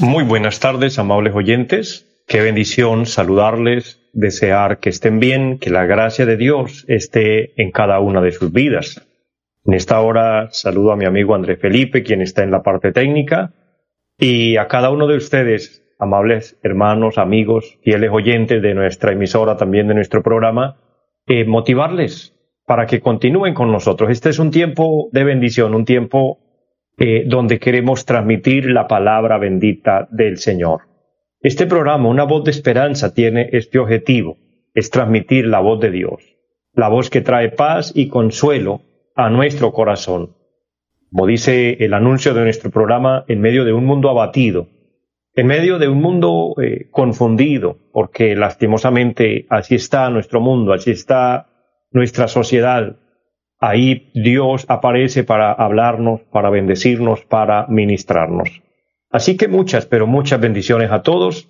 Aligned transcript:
Muy 0.00 0.24
buenas 0.24 0.60
tardes, 0.60 0.98
amables 0.98 1.34
oyentes. 1.34 2.24
Qué 2.26 2.40
bendición 2.40 3.06
saludarles, 3.06 4.00
desear 4.12 4.78
que 4.78 4.88
estén 4.88 5.20
bien, 5.20 5.58
que 5.58 5.70
la 5.70 5.84
gracia 5.84 6.26
de 6.26 6.36
Dios 6.36 6.84
esté 6.88 7.60
en 7.60 7.70
cada 7.70 8.00
una 8.00 8.20
de 8.20 8.32
sus 8.32 8.52
vidas. 8.52 9.06
En 9.64 9.74
esta 9.74 10.00
hora 10.00 10.48
saludo 10.52 10.92
a 10.92 10.96
mi 10.96 11.04
amigo 11.04 11.34
André 11.34 11.56
Felipe, 11.56 12.02
quien 12.02 12.22
está 12.22 12.42
en 12.42 12.50
la 12.50 12.62
parte 12.62 12.92
técnica, 12.92 13.52
y 14.18 14.56
a 14.56 14.68
cada 14.68 14.90
uno 14.90 15.06
de 15.06 15.16
ustedes, 15.16 15.82
amables 15.98 16.58
hermanos, 16.62 17.18
amigos, 17.18 17.78
fieles 17.82 18.10
oyentes 18.12 18.62
de 18.62 18.74
nuestra 18.74 19.12
emisora, 19.12 19.56
también 19.56 19.88
de 19.88 19.94
nuestro 19.94 20.22
programa, 20.22 20.76
eh, 21.26 21.44
motivarles 21.44 22.34
para 22.66 22.86
que 22.86 23.00
continúen 23.00 23.54
con 23.54 23.72
nosotros. 23.72 24.10
Este 24.10 24.30
es 24.30 24.38
un 24.38 24.50
tiempo 24.50 25.08
de 25.12 25.24
bendición, 25.24 25.74
un 25.74 25.84
tiempo 25.84 26.38
eh, 27.02 27.24
donde 27.26 27.58
queremos 27.58 28.04
transmitir 28.04 28.66
la 28.66 28.86
palabra 28.86 29.38
bendita 29.38 30.06
del 30.10 30.36
Señor. 30.36 30.82
Este 31.40 31.66
programa, 31.66 32.10
Una 32.10 32.24
voz 32.24 32.44
de 32.44 32.50
esperanza, 32.50 33.14
tiene 33.14 33.48
este 33.52 33.78
objetivo, 33.78 34.36
es 34.74 34.90
transmitir 34.90 35.46
la 35.46 35.60
voz 35.60 35.80
de 35.80 35.90
Dios, 35.90 36.22
la 36.74 36.88
voz 36.88 37.08
que 37.08 37.22
trae 37.22 37.52
paz 37.52 37.90
y 37.94 38.08
consuelo 38.08 38.82
a 39.16 39.30
nuestro 39.30 39.72
corazón. 39.72 40.36
Como 41.10 41.26
dice 41.26 41.78
el 41.80 41.94
anuncio 41.94 42.34
de 42.34 42.42
nuestro 42.42 42.70
programa, 42.70 43.24
en 43.28 43.40
medio 43.40 43.64
de 43.64 43.72
un 43.72 43.86
mundo 43.86 44.10
abatido, 44.10 44.68
en 45.34 45.46
medio 45.46 45.78
de 45.78 45.88
un 45.88 46.02
mundo 46.02 46.54
eh, 46.62 46.90
confundido, 46.90 47.78
porque 47.92 48.36
lastimosamente 48.36 49.46
así 49.48 49.76
está 49.76 50.10
nuestro 50.10 50.42
mundo, 50.42 50.74
así 50.74 50.90
está 50.90 51.46
nuestra 51.92 52.28
sociedad, 52.28 52.98
ahí 53.60 54.10
Dios 54.14 54.64
aparece 54.68 55.22
para 55.22 55.52
hablarnos, 55.52 56.22
para 56.32 56.50
bendecirnos, 56.50 57.24
para 57.24 57.66
ministrarnos. 57.68 58.62
Así 59.10 59.36
que 59.36 59.48
muchas, 59.48 59.86
pero 59.86 60.06
muchas 60.06 60.40
bendiciones 60.40 60.90
a 60.90 61.02
todos, 61.02 61.48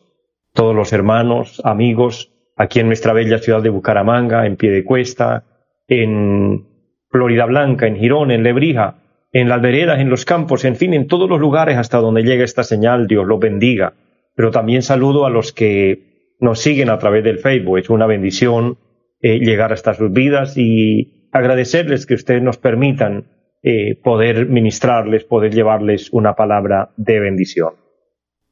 todos 0.52 0.74
los 0.74 0.92
hermanos, 0.92 1.62
amigos, 1.64 2.32
aquí 2.56 2.80
en 2.80 2.88
nuestra 2.88 3.12
bella 3.12 3.38
ciudad 3.38 3.62
de 3.62 3.70
Bucaramanga, 3.70 4.46
en 4.46 4.56
Piedecuesta, 4.56 5.44
en 5.86 6.66
Florida 7.10 7.46
Blanca, 7.46 7.86
en 7.86 7.96
Girón, 7.96 8.30
en 8.30 8.42
Lebrija, 8.42 8.96
en 9.32 9.48
las 9.48 9.62
veredas, 9.62 10.00
en 10.00 10.10
los 10.10 10.24
campos, 10.24 10.64
en 10.64 10.76
fin, 10.76 10.94
en 10.94 11.06
todos 11.06 11.28
los 11.28 11.38
lugares 11.38 11.76
hasta 11.76 11.98
donde 11.98 12.22
llega 12.22 12.44
esta 12.44 12.64
señal, 12.64 13.06
Dios 13.06 13.26
los 13.26 13.38
bendiga. 13.38 13.94
Pero 14.34 14.50
también 14.50 14.82
saludo 14.82 15.26
a 15.26 15.30
los 15.30 15.52
que 15.52 16.34
nos 16.40 16.60
siguen 16.60 16.90
a 16.90 16.98
través 16.98 17.22
del 17.22 17.38
Facebook. 17.38 17.78
Es 17.78 17.90
una 17.90 18.06
bendición 18.06 18.78
eh, 19.20 19.38
llegar 19.38 19.72
hasta 19.72 19.94
sus 19.94 20.10
vidas 20.12 20.56
y 20.56 21.19
agradecerles 21.32 22.06
que 22.06 22.14
ustedes 22.14 22.42
nos 22.42 22.58
permitan 22.58 23.26
eh, 23.62 23.94
poder 24.02 24.46
ministrarles, 24.46 25.24
poder 25.24 25.54
llevarles 25.54 26.10
una 26.12 26.34
palabra 26.34 26.90
de 26.96 27.20
bendición. 27.20 27.74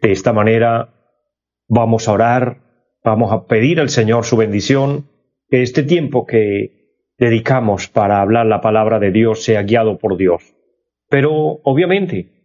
De 0.01 0.13
esta 0.13 0.33
manera 0.33 0.95
vamos 1.67 2.09
a 2.09 2.13
orar, 2.13 2.59
vamos 3.03 3.33
a 3.33 3.47
pedir 3.47 3.81
al 3.81 3.89
Señor 3.89 4.25
su 4.25 4.37
bendición, 4.37 5.09
que 5.49 5.63
este 5.63 5.83
tiempo 5.83 6.27
que 6.27 7.13
dedicamos 7.19 7.89
para 7.89 8.21
hablar 8.21 8.47
la 8.47 8.61
palabra 8.61 8.99
de 8.99 9.11
Dios 9.11 9.43
sea 9.43 9.63
guiado 9.63 9.99
por 9.99 10.17
Dios. 10.17 10.55
Pero 11.09 11.33
obviamente 11.65 12.39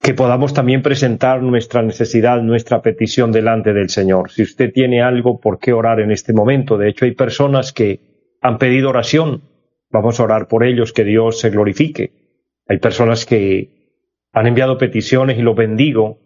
que 0.00 0.14
podamos 0.14 0.54
también 0.54 0.82
presentar 0.82 1.42
nuestra 1.42 1.82
necesidad, 1.82 2.42
nuestra 2.42 2.82
petición 2.82 3.32
delante 3.32 3.72
del 3.72 3.88
Señor. 3.88 4.30
Si 4.30 4.42
usted 4.42 4.72
tiene 4.72 5.02
algo 5.02 5.40
por 5.40 5.58
qué 5.58 5.72
orar 5.72 6.00
en 6.00 6.10
este 6.10 6.32
momento, 6.32 6.76
de 6.76 6.90
hecho 6.90 7.06
hay 7.06 7.12
personas 7.12 7.72
que 7.72 8.36
han 8.40 8.58
pedido 8.58 8.90
oración 8.90 9.42
Vamos 9.90 10.18
a 10.18 10.24
orar 10.24 10.48
por 10.48 10.64
ellos, 10.64 10.92
que 10.92 11.04
Dios 11.04 11.40
se 11.40 11.50
glorifique. 11.50 12.12
Hay 12.66 12.78
personas 12.78 13.24
que 13.24 13.98
han 14.32 14.46
enviado 14.46 14.78
peticiones 14.78 15.38
y 15.38 15.42
los 15.42 15.56
bendigo 15.56 16.18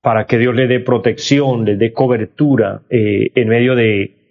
para 0.00 0.26
que 0.26 0.38
Dios 0.38 0.54
le 0.54 0.66
dé 0.66 0.80
protección, 0.80 1.64
le 1.64 1.76
dé 1.76 1.92
cobertura 1.92 2.82
eh, 2.90 3.30
en 3.34 3.48
medio 3.48 3.76
de, 3.76 4.22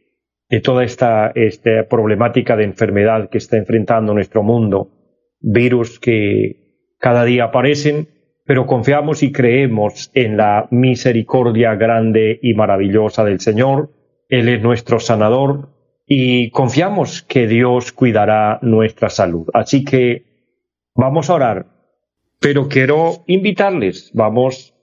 de 0.49 0.59
toda 0.59 0.83
esta, 0.83 1.31
esta 1.33 1.87
problemática 1.87 2.57
de 2.57 2.65
enfermedad 2.65 3.29
que 3.29 3.37
está 3.37 3.55
enfrentando 3.55 4.13
nuestro 4.13 4.43
mundo, 4.43 4.89
virus 5.39 5.97
que 5.97 6.95
cada 6.99 7.23
día 7.23 7.45
aparecen, 7.45 8.09
pero 8.45 8.65
confiamos 8.65 9.23
y 9.23 9.31
creemos 9.31 10.11
en 10.13 10.35
la 10.35 10.67
misericordia 10.71 11.75
grande 11.75 12.37
y 12.41 12.53
maravillosa 12.53 13.23
del 13.23 13.39
Señor. 13.39 13.91
Él 14.27 14.49
es 14.49 14.61
nuestro 14.61 14.99
sanador, 14.99 15.69
y 16.13 16.49
confiamos 16.49 17.21
que 17.21 17.47
Dios 17.47 17.93
cuidará 17.93 18.59
nuestra 18.63 19.09
salud. 19.09 19.47
Así 19.53 19.85
que 19.85 20.25
vamos 20.93 21.29
a 21.29 21.35
orar, 21.35 21.67
pero 22.37 22.67
quiero 22.67 23.23
invitarles, 23.27 24.11
vamos 24.13 24.75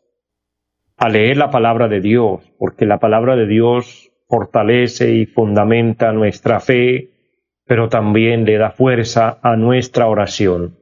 a 0.96 1.10
leer 1.10 1.36
la 1.36 1.50
palabra 1.50 1.86
de 1.86 2.00
Dios, 2.00 2.50
porque 2.58 2.86
la 2.86 2.98
palabra 2.98 3.36
de 3.36 3.46
Dios 3.46 4.10
fortalece 4.26 5.16
y 5.16 5.26
fundamenta 5.26 6.12
nuestra 6.12 6.60
fe, 6.60 7.10
pero 7.66 7.90
también 7.90 8.46
le 8.46 8.56
da 8.56 8.70
fuerza 8.70 9.38
a 9.42 9.54
nuestra 9.54 10.06
oración. 10.06 10.78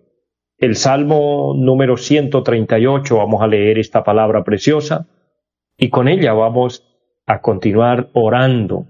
El 0.58 0.76
Salmo 0.76 1.54
número 1.56 1.96
138, 1.96 3.16
vamos 3.16 3.42
a 3.42 3.48
leer 3.48 3.80
esta 3.80 4.04
palabra 4.04 4.44
preciosa 4.44 5.08
y 5.76 5.90
con 5.90 6.06
ella 6.06 6.34
vamos 6.34 6.86
a 7.26 7.40
continuar 7.40 8.10
orando 8.12 8.86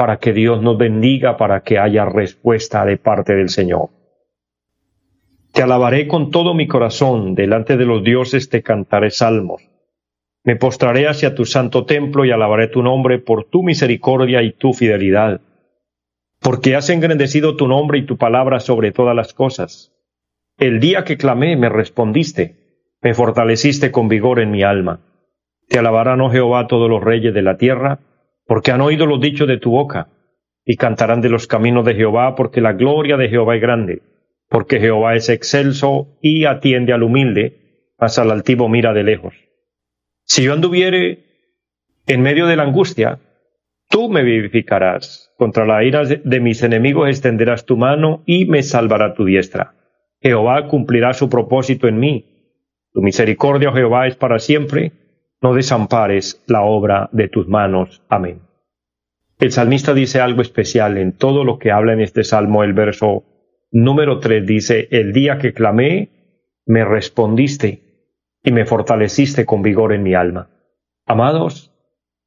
para 0.00 0.16
que 0.16 0.32
Dios 0.32 0.62
nos 0.62 0.78
bendiga, 0.78 1.36
para 1.36 1.60
que 1.60 1.78
haya 1.78 2.06
respuesta 2.06 2.86
de 2.86 2.96
parte 2.96 3.34
del 3.34 3.50
Señor. 3.50 3.90
Te 5.52 5.62
alabaré 5.62 6.08
con 6.08 6.30
todo 6.30 6.54
mi 6.54 6.66
corazón, 6.66 7.34
delante 7.34 7.76
de 7.76 7.84
los 7.84 8.02
dioses 8.02 8.48
te 8.48 8.62
cantaré 8.62 9.10
salmos. 9.10 9.60
Me 10.42 10.56
postraré 10.56 11.06
hacia 11.06 11.34
tu 11.34 11.44
santo 11.44 11.84
templo 11.84 12.24
y 12.24 12.30
alabaré 12.30 12.68
tu 12.68 12.82
nombre 12.82 13.18
por 13.18 13.44
tu 13.44 13.62
misericordia 13.62 14.40
y 14.42 14.52
tu 14.52 14.72
fidelidad, 14.72 15.42
porque 16.40 16.76
has 16.76 16.88
engrandecido 16.88 17.56
tu 17.56 17.68
nombre 17.68 17.98
y 17.98 18.06
tu 18.06 18.16
palabra 18.16 18.58
sobre 18.60 18.92
todas 18.92 19.14
las 19.14 19.34
cosas. 19.34 19.92
El 20.56 20.80
día 20.80 21.04
que 21.04 21.18
clamé 21.18 21.56
me 21.56 21.68
respondiste, 21.68 22.86
me 23.02 23.12
fortaleciste 23.12 23.92
con 23.92 24.08
vigor 24.08 24.40
en 24.40 24.50
mi 24.50 24.62
alma. 24.62 25.00
Te 25.68 25.78
alabarán, 25.78 26.22
oh 26.22 26.30
Jehová, 26.30 26.68
todos 26.68 26.88
los 26.88 27.04
reyes 27.04 27.34
de 27.34 27.42
la 27.42 27.58
tierra, 27.58 27.98
porque 28.50 28.72
han 28.72 28.80
oído 28.80 29.06
los 29.06 29.20
dichos 29.20 29.46
de 29.46 29.58
tu 29.58 29.70
boca, 29.70 30.08
y 30.64 30.74
cantarán 30.74 31.20
de 31.20 31.28
los 31.28 31.46
caminos 31.46 31.84
de 31.84 31.94
Jehová, 31.94 32.34
porque 32.34 32.60
la 32.60 32.72
gloria 32.72 33.16
de 33.16 33.28
Jehová 33.28 33.54
es 33.54 33.62
grande, 33.62 34.02
porque 34.48 34.80
Jehová 34.80 35.14
es 35.14 35.28
excelso 35.28 36.18
y 36.20 36.46
atiende 36.46 36.92
al 36.92 37.04
humilde, 37.04 37.92
mas 37.96 38.18
al 38.18 38.32
altivo 38.32 38.68
mira 38.68 38.92
de 38.92 39.04
lejos. 39.04 39.34
Si 40.24 40.42
yo 40.42 40.52
anduviere 40.52 41.26
en 42.08 42.22
medio 42.22 42.48
de 42.48 42.56
la 42.56 42.64
angustia, 42.64 43.20
tú 43.88 44.08
me 44.08 44.24
vivificarás, 44.24 45.32
contra 45.38 45.64
la 45.64 45.84
ira 45.84 46.02
de 46.04 46.40
mis 46.40 46.64
enemigos 46.64 47.08
extenderás 47.08 47.66
tu 47.66 47.76
mano 47.76 48.24
y 48.26 48.46
me 48.46 48.64
salvará 48.64 49.14
tu 49.14 49.26
diestra. 49.26 49.76
Jehová 50.20 50.66
cumplirá 50.66 51.12
su 51.12 51.30
propósito 51.30 51.86
en 51.86 52.00
mí. 52.00 52.24
Tu 52.92 53.00
misericordia, 53.00 53.68
oh 53.68 53.74
Jehová, 53.74 54.08
es 54.08 54.16
para 54.16 54.40
siempre 54.40 54.99
no 55.40 55.54
desampares 55.54 56.42
la 56.46 56.62
obra 56.62 57.08
de 57.12 57.28
tus 57.28 57.48
manos. 57.48 58.02
Amén. 58.08 58.42
El 59.38 59.52
salmista 59.52 59.94
dice 59.94 60.20
algo 60.20 60.42
especial 60.42 60.98
en 60.98 61.12
todo 61.12 61.44
lo 61.44 61.58
que 61.58 61.70
habla 61.70 61.94
en 61.94 62.00
este 62.00 62.24
salmo. 62.24 62.62
El 62.62 62.74
verso 62.74 63.24
número 63.70 64.20
3 64.20 64.46
dice, 64.46 64.88
el 64.90 65.12
día 65.12 65.38
que 65.38 65.54
clamé, 65.54 66.10
me 66.66 66.84
respondiste 66.84 67.82
y 68.42 68.52
me 68.52 68.66
fortaleciste 68.66 69.46
con 69.46 69.62
vigor 69.62 69.94
en 69.94 70.02
mi 70.02 70.14
alma. 70.14 70.50
Amados, 71.06 71.72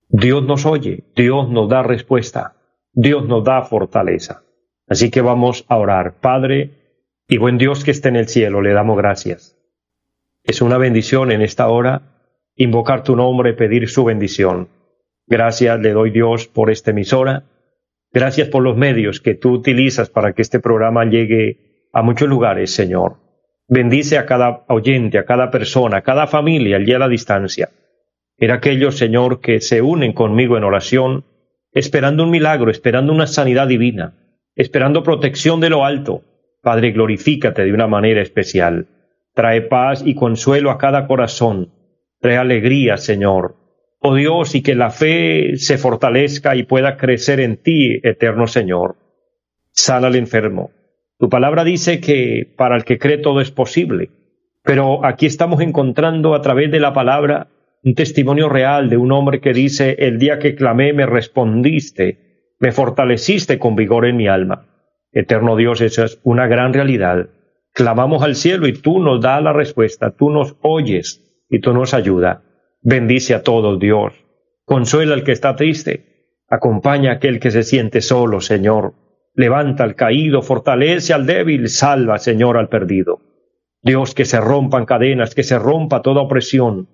Dios 0.09 0.43
nos 0.43 0.65
oye, 0.65 1.03
Dios 1.15 1.49
nos 1.49 1.69
da 1.69 1.83
respuesta, 1.83 2.55
Dios 2.91 3.27
nos 3.27 3.43
da 3.43 3.61
fortaleza. 3.61 4.43
Así 4.87 5.11
que 5.11 5.21
vamos 5.21 5.65
a 5.69 5.77
orar. 5.77 6.19
Padre 6.19 6.71
y 7.27 7.37
buen 7.37 7.57
Dios 7.57 7.83
que 7.83 7.91
esté 7.91 8.09
en 8.09 8.15
el 8.15 8.27
cielo, 8.27 8.61
le 8.61 8.73
damos 8.73 8.97
gracias. 8.97 9.57
Es 10.43 10.61
una 10.61 10.77
bendición 10.77 11.31
en 11.31 11.41
esta 11.41 11.67
hora 11.69 12.12
invocar 12.55 13.03
tu 13.03 13.15
nombre, 13.15 13.53
pedir 13.53 13.89
su 13.89 14.03
bendición. 14.03 14.69
Gracias 15.27 15.79
le 15.79 15.91
doy 15.91 16.11
Dios 16.11 16.47
por 16.47 16.69
esta 16.69 16.91
emisora. 16.91 17.43
Gracias 18.11 18.47
por 18.49 18.61
los 18.61 18.77
medios 18.77 19.19
que 19.19 19.33
tú 19.33 19.51
utilizas 19.51 20.09
para 20.09 20.33
que 20.33 20.41
este 20.41 20.59
programa 20.59 21.05
llegue 21.05 21.87
a 21.93 22.01
muchos 22.01 22.27
lugares, 22.27 22.73
Señor. 22.73 23.17
Bendice 23.67 24.17
a 24.17 24.25
cada 24.25 24.65
oyente, 24.67 25.17
a 25.17 25.25
cada 25.25 25.49
persona, 25.49 25.97
a 25.97 26.01
cada 26.01 26.27
familia, 26.27 26.77
allí 26.77 26.93
a 26.93 26.99
la 26.99 27.07
distancia. 27.07 27.69
Era 28.37 28.55
aquellos, 28.55 28.97
Señor, 28.97 29.39
que 29.39 29.61
se 29.61 29.81
unen 29.81 30.13
conmigo 30.13 30.57
en 30.57 30.63
oración, 30.63 31.25
esperando 31.71 32.23
un 32.23 32.29
milagro, 32.29 32.69
esperando 32.69 33.13
una 33.13 33.27
sanidad 33.27 33.67
divina, 33.67 34.15
esperando 34.55 35.01
protección 35.01 35.59
de 35.59 35.69
lo 35.69 35.85
alto. 35.85 36.23
Padre, 36.61 36.91
glorifícate 36.91 37.63
de 37.63 37.73
una 37.73 37.87
manera 37.87 38.21
especial. 38.21 38.87
Trae 39.33 39.61
paz 39.61 40.03
y 40.05 40.15
consuelo 40.15 40.71
a 40.71 40.77
cada 40.77 41.07
corazón. 41.07 41.71
Trae 42.23 42.37
alegría, 42.37 42.95
Señor. 42.95 43.57
Oh 43.99 44.15
Dios, 44.15 44.55
y 44.55 44.63
que 44.63 44.75
la 44.75 44.91
fe 44.91 45.57
se 45.57 45.77
fortalezca 45.77 46.55
y 46.55 46.63
pueda 46.63 46.95
crecer 46.95 47.41
en 47.41 47.57
ti, 47.57 47.99
eterno 48.01 48.47
Señor. 48.47 48.95
Sana 49.73 50.07
al 50.07 50.15
enfermo, 50.15 50.71
tu 51.19 51.27
palabra 51.27 51.65
dice 51.65 51.99
que 51.99 52.53
para 52.57 52.77
el 52.77 52.85
que 52.85 52.97
cree 52.97 53.17
todo 53.17 53.41
es 53.41 53.51
posible, 53.51 54.09
pero 54.63 55.05
aquí 55.05 55.25
estamos 55.25 55.59
encontrando 55.59 56.33
a 56.33 56.41
través 56.41 56.71
de 56.71 56.79
la 56.79 56.93
palabra 56.93 57.49
un 57.83 57.93
testimonio 57.93 58.47
real 58.47 58.89
de 58.89 58.95
un 58.95 59.11
hombre 59.11 59.41
que 59.41 59.51
dice, 59.51 59.97
el 59.99 60.17
día 60.17 60.39
que 60.39 60.55
clamé 60.55 60.93
me 60.93 61.05
respondiste, 61.05 62.53
me 62.57 62.71
fortaleciste 62.71 63.59
con 63.59 63.75
vigor 63.75 64.05
en 64.05 64.15
mi 64.15 64.29
alma. 64.29 64.69
Eterno 65.11 65.57
Dios, 65.57 65.81
esa 65.81 66.05
es 66.05 66.21
una 66.23 66.47
gran 66.47 66.71
realidad. 66.71 67.27
Clamamos 67.73 68.23
al 68.23 68.35
cielo 68.35 68.65
y 68.65 68.71
tú 68.71 68.99
nos 68.99 69.19
das 69.19 69.43
la 69.43 69.51
respuesta, 69.51 70.15
tú 70.15 70.29
nos 70.29 70.55
oyes 70.61 71.22
y 71.53 71.59
tú 71.59 71.71
nos 71.71 71.93
ayudas. 71.93 72.39
Bendice 72.81 73.35
a 73.35 73.43
todos, 73.43 73.79
Dios. 73.79 74.25
Consuela 74.65 75.13
al 75.13 75.23
que 75.23 75.33
está 75.33 75.55
triste. 75.55 76.41
Acompaña 76.49 77.11
a 77.11 77.13
aquel 77.13 77.39
que 77.39 77.51
se 77.51 77.61
siente 77.61 78.01
solo, 78.01 78.41
Señor. 78.41 78.95
Levanta 79.35 79.83
al 79.83 79.93
caído, 79.93 80.41
fortalece 80.41 81.13
al 81.13 81.27
débil, 81.27 81.69
salva, 81.69 82.17
Señor, 82.17 82.57
al 82.57 82.69
perdido. 82.69 83.19
Dios, 83.83 84.15
que 84.15 84.25
se 84.25 84.41
rompan 84.41 84.85
cadenas, 84.85 85.35
que 85.35 85.43
se 85.43 85.59
rompa 85.59 86.01
toda 86.01 86.23
opresión 86.23 86.89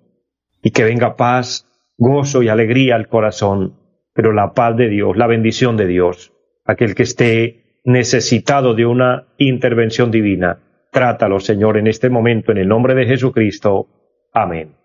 y 0.61 0.71
que 0.71 0.83
venga 0.83 1.15
paz, 1.15 1.65
gozo 1.97 2.43
y 2.43 2.49
alegría 2.49 2.97
al 2.97 3.07
corazón. 3.07 3.79
Pero 4.13 4.33
la 4.33 4.53
paz 4.53 4.75
de 4.75 4.89
Dios, 4.89 5.15
la 5.15 5.27
bendición 5.27 5.77
de 5.77 5.87
Dios, 5.87 6.33
aquel 6.65 6.95
que 6.95 7.03
esté 7.03 7.79
necesitado 7.85 8.73
de 8.73 8.85
una 8.85 9.29
intervención 9.37 10.11
divina, 10.11 10.59
trátalo, 10.91 11.39
Señor, 11.39 11.77
en 11.77 11.87
este 11.87 12.09
momento, 12.09 12.51
en 12.51 12.57
el 12.57 12.67
nombre 12.67 12.93
de 12.93 13.05
Jesucristo. 13.05 13.87
Amén. 14.31 14.75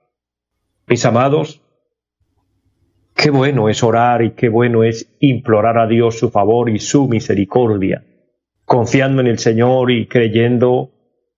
Mis 0.87 1.05
amados, 1.05 1.65
Qué 3.15 3.31
bueno 3.31 3.69
es 3.69 3.83
orar 3.83 4.23
y 4.23 4.33
qué 4.33 4.49
bueno 4.49 4.83
es 4.83 5.17
implorar 5.21 5.79
a 5.79 5.87
Dios 5.87 6.19
su 6.19 6.31
favor 6.31 6.69
y 6.69 6.79
su 6.81 7.09
misericordia, 7.09 8.05
confiando 8.65 9.23
en 9.23 9.29
el 9.29 9.39
Señor 9.39 9.91
y 9.93 10.07
creyendo 10.07 10.91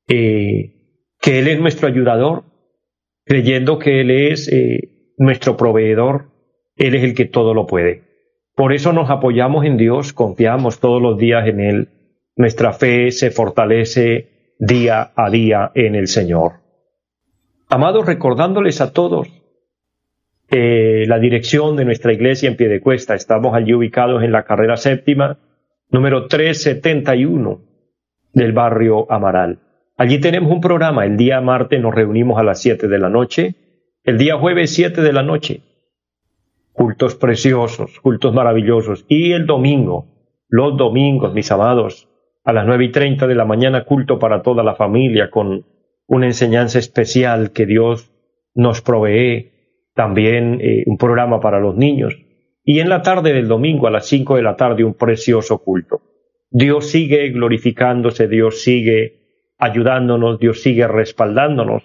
eh, 0.08 0.72
que 1.20 1.38
Él 1.38 1.48
es 1.48 1.60
nuestro 1.60 1.86
ayudador, 1.86 2.44
creyendo 3.24 3.78
que 3.78 4.00
Él 4.00 4.10
es 4.10 4.48
eh, 4.50 5.12
nuestro 5.18 5.56
proveedor, 5.56 6.30
Él 6.76 6.94
es 6.94 7.04
el 7.04 7.14
que 7.14 7.26
todo 7.26 7.52
lo 7.52 7.66
puede. 7.66 8.02
Por 8.54 8.72
eso 8.72 8.94
nos 8.94 9.10
apoyamos 9.10 9.66
en 9.66 9.76
Dios, 9.76 10.14
confiamos 10.14 10.80
todos 10.80 11.02
los 11.02 11.18
días 11.18 11.46
en 11.46 11.60
Él, 11.60 11.88
nuestra 12.36 12.72
fe 12.72 13.10
se 13.10 13.30
fortalece 13.30 14.54
día 14.58 15.12
a 15.14 15.30
día 15.30 15.72
en 15.74 15.94
el 15.94 16.08
Señor. 16.08 16.65
Amados, 17.68 18.06
recordándoles 18.06 18.80
a 18.80 18.92
todos 18.92 19.28
la 20.48 21.18
dirección 21.18 21.76
de 21.76 21.84
nuestra 21.84 22.12
iglesia 22.12 22.48
en 22.48 22.56
Piedecuesta. 22.56 23.14
Estamos 23.14 23.54
allí 23.54 23.74
ubicados 23.74 24.22
en 24.22 24.32
la 24.32 24.44
carrera 24.44 24.76
séptima, 24.76 25.38
número 25.90 26.26
371 26.28 27.60
del 28.32 28.52
barrio 28.52 29.10
Amaral. 29.10 29.58
Allí 29.96 30.20
tenemos 30.20 30.52
un 30.52 30.60
programa. 30.60 31.04
El 31.04 31.16
día 31.16 31.40
martes 31.40 31.80
nos 31.80 31.94
reunimos 31.94 32.38
a 32.38 32.44
las 32.44 32.60
7 32.60 32.86
de 32.86 32.98
la 32.98 33.08
noche. 33.08 33.54
El 34.04 34.18
día 34.18 34.36
jueves 34.36 34.72
7 34.74 35.02
de 35.02 35.12
la 35.12 35.22
noche. 35.22 35.62
Cultos 36.72 37.14
preciosos, 37.16 37.98
cultos 38.00 38.32
maravillosos. 38.32 39.04
Y 39.08 39.32
el 39.32 39.46
domingo, 39.46 40.06
los 40.48 40.76
domingos, 40.76 41.34
mis 41.34 41.50
amados, 41.50 42.08
a 42.44 42.52
las 42.52 42.64
nueve 42.66 42.84
y 42.84 42.92
treinta 42.92 43.26
de 43.26 43.34
la 43.34 43.44
mañana, 43.44 43.84
culto 43.84 44.18
para 44.18 44.42
toda 44.42 44.62
la 44.62 44.76
familia 44.76 45.30
con 45.30 45.64
una 46.06 46.26
enseñanza 46.26 46.78
especial 46.78 47.52
que 47.52 47.66
Dios 47.66 48.10
nos 48.54 48.80
provee 48.80 49.52
también 49.94 50.60
eh, 50.60 50.84
un 50.86 50.98
programa 50.98 51.40
para 51.40 51.60
los 51.60 51.76
niños, 51.76 52.16
y 52.62 52.80
en 52.80 52.88
la 52.88 53.02
tarde 53.02 53.32
del 53.32 53.48
domingo 53.48 53.86
a 53.86 53.90
las 53.90 54.06
cinco 54.06 54.36
de 54.36 54.42
la 54.42 54.56
tarde 54.56 54.84
un 54.84 54.94
precioso 54.94 55.58
culto. 55.62 56.02
Dios 56.50 56.90
sigue 56.90 57.30
glorificándose, 57.30 58.28
Dios 58.28 58.62
sigue 58.62 59.52
ayudándonos, 59.58 60.38
Dios 60.38 60.62
sigue 60.62 60.86
respaldándonos. 60.88 61.84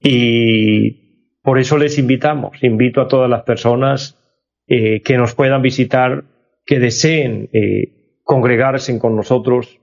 Y 0.00 1.36
por 1.42 1.58
eso 1.58 1.76
les 1.76 1.98
invitamos, 1.98 2.62
invito 2.64 3.00
a 3.00 3.08
todas 3.08 3.28
las 3.28 3.42
personas 3.42 4.18
eh, 4.66 5.02
que 5.02 5.18
nos 5.18 5.34
puedan 5.34 5.60
visitar, 5.60 6.24
que 6.64 6.78
deseen 6.78 7.50
eh, 7.52 8.20
congregarse 8.22 8.98
con 8.98 9.16
nosotros, 9.16 9.80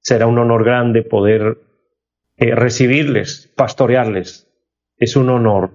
será 0.00 0.26
un 0.26 0.38
honor 0.38 0.64
grande 0.64 1.02
poder 1.02 1.58
recibirles, 2.38 3.52
pastorearles. 3.56 4.48
Es 4.96 5.16
un 5.16 5.28
honor 5.28 5.70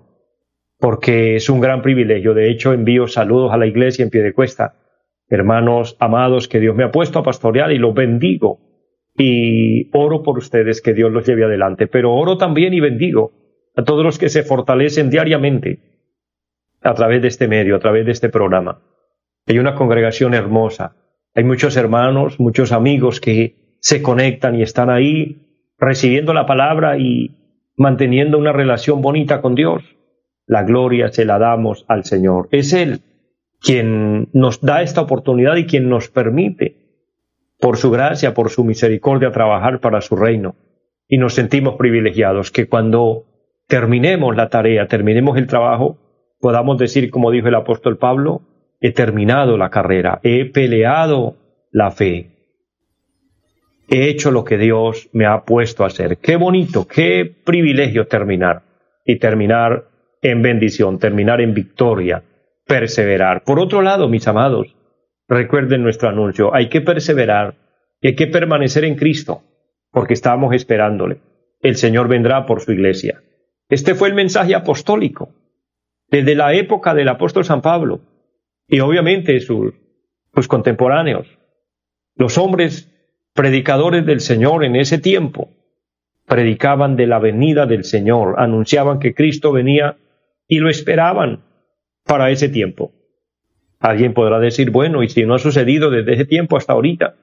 porque 0.79 1.35
es 1.35 1.49
un 1.49 1.61
gran 1.61 1.81
privilegio. 1.81 2.33
De 2.33 2.49
hecho, 2.49 2.73
envío 2.73 3.07
saludos 3.07 3.53
a 3.53 3.57
la 3.57 3.65
iglesia 3.65 4.03
en 4.03 4.09
pie 4.09 4.21
de 4.21 4.33
cuesta. 4.33 4.75
Hermanos 5.29 5.95
amados 5.99 6.47
que 6.47 6.59
Dios 6.59 6.75
me 6.75 6.83
ha 6.83 6.91
puesto 6.91 7.19
a 7.19 7.23
pastorear 7.23 7.71
y 7.71 7.77
los 7.77 7.93
bendigo. 7.93 8.59
Y 9.15 9.89
oro 9.95 10.23
por 10.23 10.37
ustedes 10.37 10.81
que 10.81 10.93
Dios 10.93 11.11
los 11.11 11.25
lleve 11.25 11.45
adelante. 11.45 11.87
Pero 11.87 12.13
oro 12.13 12.37
también 12.37 12.73
y 12.73 12.79
bendigo 12.79 13.31
a 13.75 13.83
todos 13.83 14.03
los 14.03 14.17
que 14.17 14.29
se 14.29 14.43
fortalecen 14.43 15.09
diariamente 15.09 15.79
a 16.81 16.93
través 16.93 17.21
de 17.21 17.29
este 17.29 17.47
medio, 17.47 17.75
a 17.75 17.79
través 17.79 18.05
de 18.05 18.11
este 18.11 18.29
programa. 18.29 18.81
Hay 19.47 19.59
una 19.59 19.75
congregación 19.75 20.33
hermosa. 20.33 20.95
Hay 21.35 21.43
muchos 21.43 21.77
hermanos, 21.77 22.39
muchos 22.39 22.71
amigos 22.71 23.19
que 23.19 23.77
se 23.79 24.01
conectan 24.01 24.55
y 24.55 24.63
están 24.63 24.89
ahí 24.89 25.42
recibiendo 25.83 26.33
la 26.33 26.45
palabra 26.45 26.97
y 26.97 27.35
manteniendo 27.77 28.37
una 28.37 28.51
relación 28.51 29.01
bonita 29.01 29.41
con 29.41 29.55
Dios 29.55 29.83
la 30.45 30.63
gloria 30.63 31.09
se 31.09 31.25
la 31.25 31.39
damos 31.39 31.85
al 31.87 32.03
Señor. 32.03 32.49
Es 32.51 32.73
Él 32.73 33.01
quien 33.59 34.29
nos 34.33 34.61
da 34.61 34.81
esta 34.81 35.01
oportunidad 35.01 35.55
y 35.55 35.65
quien 35.65 35.87
nos 35.87 36.09
permite, 36.09 36.75
por 37.59 37.77
su 37.77 37.91
gracia, 37.91 38.33
por 38.33 38.49
su 38.49 38.65
misericordia, 38.65 39.31
trabajar 39.31 39.79
para 39.79 40.01
su 40.01 40.17
reino. 40.17 40.55
Y 41.07 41.17
nos 41.17 41.33
sentimos 41.33 41.75
privilegiados 41.75 42.51
que 42.51 42.67
cuando 42.67 43.25
terminemos 43.67 44.35
la 44.35 44.49
tarea, 44.49 44.87
terminemos 44.87 45.37
el 45.37 45.47
trabajo, 45.47 45.97
podamos 46.41 46.77
decir, 46.77 47.09
como 47.09 47.31
dijo 47.31 47.47
el 47.47 47.55
apóstol 47.55 47.97
Pablo, 47.97 48.41
he 48.81 48.91
terminado 48.91 49.57
la 49.57 49.69
carrera, 49.69 50.19
he 50.23 50.43
peleado 50.45 51.37
la 51.71 51.91
fe, 51.91 52.32
he 53.93 54.09
hecho 54.09 54.31
lo 54.31 54.43
que 54.43 54.57
Dios 54.57 55.07
me 55.13 55.27
ha 55.27 55.43
puesto 55.43 55.83
a 55.83 55.87
hacer. 55.87 56.17
Qué 56.17 56.35
bonito, 56.35 56.87
qué 56.87 57.31
privilegio 57.45 58.07
terminar 58.07 58.63
y 59.05 59.19
terminar 59.19 59.87
en 60.23 60.41
bendición, 60.41 60.97
terminar 60.97 61.41
en 61.41 61.53
victoria, 61.53 62.23
perseverar. 62.65 63.43
Por 63.43 63.59
otro 63.59 63.83
lado, 63.83 64.09
mis 64.09 64.27
amados, 64.27 64.75
recuerden 65.27 65.83
nuestro 65.83 66.09
anuncio, 66.09 66.55
hay 66.55 66.69
que 66.69 66.81
perseverar 66.81 67.55
y 68.01 68.07
hay 68.07 68.15
que 68.15 68.25
permanecer 68.25 68.83
en 68.83 68.95
Cristo, 68.95 69.43
porque 69.91 70.15
estamos 70.15 70.55
esperándole. 70.55 71.21
El 71.61 71.75
Señor 71.75 72.07
vendrá 72.07 72.47
por 72.47 72.61
su 72.61 72.71
iglesia. 72.71 73.21
Este 73.69 73.93
fue 73.93 74.07
el 74.09 74.15
mensaje 74.15 74.55
apostólico, 74.55 75.35
desde 76.07 76.33
la 76.33 76.55
época 76.55 76.95
del 76.95 77.09
apóstol 77.09 77.45
San 77.45 77.61
Pablo, 77.61 78.01
y 78.67 78.79
obviamente 78.79 79.39
sus, 79.39 79.75
sus 80.33 80.47
contemporáneos, 80.47 81.27
los 82.15 82.39
hombres 82.39 82.89
predicadores 83.33 84.05
del 84.05 84.21
Señor 84.21 84.63
en 84.63 84.75
ese 84.75 84.99
tiempo, 84.99 85.49
predicaban 86.27 86.95
de 86.95 87.07
la 87.07 87.19
venida 87.19 87.65
del 87.65 87.83
Señor, 87.83 88.35
anunciaban 88.37 88.99
que 88.99 89.13
Cristo 89.13 89.51
venía 89.51 89.97
y 90.47 90.59
lo 90.59 90.69
esperaban 90.69 91.43
para 92.05 92.31
ese 92.31 92.49
tiempo. 92.49 92.91
Alguien 93.79 94.13
podrá 94.13 94.39
decir, 94.39 94.71
bueno, 94.71 95.03
¿y 95.03 95.09
si 95.09 95.25
no 95.25 95.35
ha 95.35 95.39
sucedido 95.39 95.89
desde 95.89 96.13
ese 96.13 96.25
tiempo 96.25 96.55
hasta 96.55 96.73
ahorita? 96.73 97.15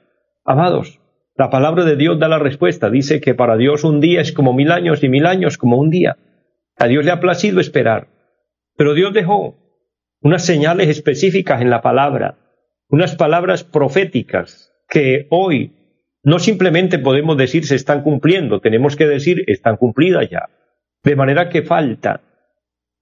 Amados, 0.45 1.01
la 1.37 1.49
palabra 1.49 1.85
de 1.85 1.97
Dios 1.97 2.19
da 2.19 2.29
la 2.29 2.39
respuesta. 2.39 2.91
Dice 2.91 3.21
que 3.21 3.35
para 3.35 3.57
Dios 3.57 3.85
un 3.85 4.01
día 4.01 4.21
es 4.21 4.33
como 4.33 4.53
mil 4.53 4.71
años 4.73 5.03
y 5.03 5.09
mil 5.09 5.25
años 5.25 5.57
como 5.57 5.79
un 5.79 5.89
día. 5.89 6.19
A 6.77 6.87
Dios 6.87 7.05
le 7.05 7.13
ha 7.13 7.21
placido 7.21 7.61
esperar. 7.61 8.09
Pero 8.77 8.93
Dios 8.93 9.15
dejó 9.15 9.57
unas 10.21 10.45
señales 10.45 10.89
específicas 10.89 11.63
en 11.63 11.71
la 11.71 11.81
palabra, 11.81 12.37
unas 12.89 13.17
palabras 13.17 13.65
proféticas 13.65 14.71
que 14.89 15.29
hoy 15.31 15.80
no 16.23 16.39
simplemente 16.39 16.99
podemos 16.99 17.37
decir 17.37 17.67
se 17.67 17.77
están 17.77 18.03
cumpliendo, 18.03 18.61
tenemos 18.61 18.97
que 18.97 19.07
decir 19.07 19.45
están 19.47 19.77
cumplidas 19.77 20.29
ya. 20.31 20.49
De 21.03 21.17
manera 21.17 21.49
que 21.49 21.63
falta 21.63 22.21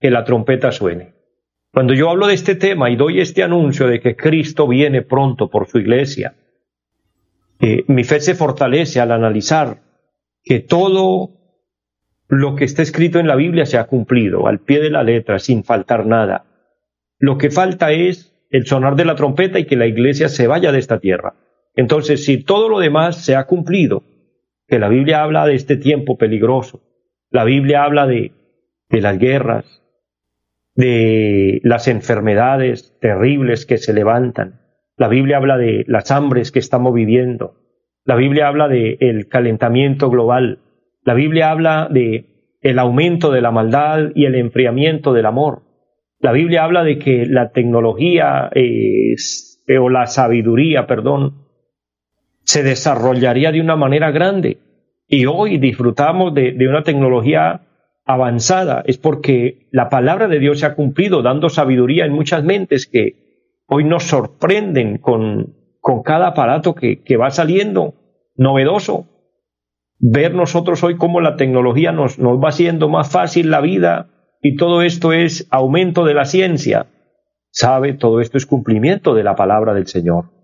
que 0.01 0.11
la 0.11 0.25
trompeta 0.25 0.71
suene. 0.71 1.15
Cuando 1.73 1.95
yo 1.95 2.11
hablo 2.11 2.29
de 2.29 2.35
este 2.35 2.55
tema 2.55 2.91
y 2.91 2.97
doy 2.97 3.21
este 3.21 3.43
anuncio 3.43 3.89
de 3.89 4.01
que 4.01 4.17
Cristo 4.17 4.69
viene 4.69 5.03
pronto 5.03 5.51
por 5.51 5.69
su 5.69 5.79
iglesia, 5.79 6.35
eh, 7.61 7.85
mi 7.89 8.05
fe 8.05 8.21
se 8.21 8.35
fortalece 8.35 9.01
al 9.01 9.13
analizar 9.13 9.83
que 10.43 10.61
todo 10.61 11.35
Lo 12.31 12.57
que 12.57 12.65
está 12.67 12.83
escrito 12.83 13.19
en 13.19 13.27
la 13.27 13.37
Biblia 13.37 13.65
se 13.65 13.79
ha 13.79 13.87
cumplido, 13.87 14.47
al 14.49 14.61
pie 14.61 14.81
de 14.81 14.91
la 14.91 15.03
letra, 15.03 15.39
sin 15.39 15.65
faltar 15.65 16.05
nada. 16.05 16.45
Lo 17.19 17.39
que 17.39 17.51
falta 17.51 17.91
es 17.91 18.35
el 18.51 18.67
sonar 18.67 18.97
de 18.97 19.07
la 19.07 19.15
trompeta 19.15 19.59
y 19.59 19.65
que 19.65 19.77
la 19.77 19.87
iglesia 19.87 20.29
se 20.29 20.47
vaya 20.47 20.71
de 20.71 20.79
esta 20.79 21.01
tierra. 21.01 21.35
Entonces, 21.79 22.25
si 22.25 22.43
todo 22.43 22.69
lo 22.69 22.81
demás 22.81 23.25
se 23.25 23.37
ha 23.37 23.47
cumplido, 23.47 24.03
que 24.67 24.81
la 24.81 24.89
Biblia 24.89 25.23
habla 25.23 25.47
de 25.47 25.55
este 25.55 25.77
tiempo 25.77 26.19
peligroso, 26.19 26.83
la 27.31 27.45
Biblia 27.45 27.85
habla 27.85 28.09
de, 28.09 28.33
las 28.91 29.17
guerras, 29.17 29.81
de 30.75 31.61
las 31.63 31.87
enfermedades 31.87 32.99
terribles 33.01 33.65
que 33.65 33.79
se 33.79 33.93
levantan, 33.95 34.61
la 34.97 35.07
Biblia 35.07 35.37
habla 35.37 35.57
de 35.57 35.85
las 35.87 36.11
hambres 36.11 36.51
que 36.51 36.59
estamos 36.59 36.93
viviendo, 36.93 37.55
la 38.05 38.17
Biblia 38.17 38.49
habla 38.49 38.67
de 38.67 38.97
el 38.99 39.29
calentamiento 39.29 40.11
global, 40.11 40.59
la 41.05 41.15
Biblia 41.15 41.53
habla 41.53 41.89
de 41.89 42.59
el 42.61 42.81
aumento 42.81 43.31
de 43.31 43.41
la 43.41 43.53
maldad 43.53 44.11
y 44.17 44.25
el 44.25 44.35
enfriamiento 44.35 45.13
del 45.13 45.27
amor. 45.27 45.63
La 46.19 46.33
Biblia 46.33 46.65
habla 46.65 46.83
de 46.83 46.99
que 46.99 47.25
la 47.25 47.53
tecnología 47.53 48.51
o 49.79 49.89
la 49.91 50.07
sabiduría, 50.09 50.89
perdón, 50.89 51.47
se 52.49 52.63
desarrollaría 52.63 53.53
de 53.53 53.61
una 53.61 53.77
manera 53.77 54.11
grande. 54.11 54.57
Y 55.07 55.27
hoy 55.27 55.59
disfrutamos 55.59 56.33
de, 56.33 56.57
una 56.67 56.83
tecnología 56.83 57.61
avanzada. 58.07 58.83
Es 58.87 58.97
porque 58.97 59.69
la 59.71 59.91
palabra 59.91 60.29
de 60.29 60.39
Dios 60.39 60.61
se 60.61 60.67
ha 60.67 60.75
cumplido 60.75 61.21
dando 61.21 61.51
sabiduría 61.51 62.07
en 62.07 62.13
muchas 62.15 62.43
mentes 62.45 62.89
que 62.91 63.61
hoy 63.67 63.85
nos 63.85 64.05
sorprenden 64.05 64.97
con, 64.97 65.57
cada 66.07 66.29
aparato 66.29 66.75
que, 66.75 67.17
va 67.19 67.29
saliendo 67.31 67.95
novedoso 68.35 69.09
ver 69.99 70.33
nosotros 70.35 70.83
hoy 70.83 70.97
cómo 70.97 71.21
la 71.21 71.37
tecnología 71.37 71.93
nos 71.93 72.19
va 72.19 72.49
haciendo 72.49 72.89
más 72.89 73.11
fácil 73.11 73.51
la 73.51 73.61
vida 73.61 74.09
y 74.41 74.57
todo 74.57 74.81
esto 74.81 75.13
es 75.13 75.47
aumento 75.51 76.07
de 76.07 76.15
la 76.15 76.25
ciencia. 76.25 76.87
Sabe, 77.51 77.93
todo 77.93 78.23
esto 78.23 78.39
es 78.39 78.47
cumplimiento 78.47 79.15
de 79.15 79.25
la 79.25 79.35
palabra 79.37 79.75
del 79.75 79.87
Señor. 79.87 80.38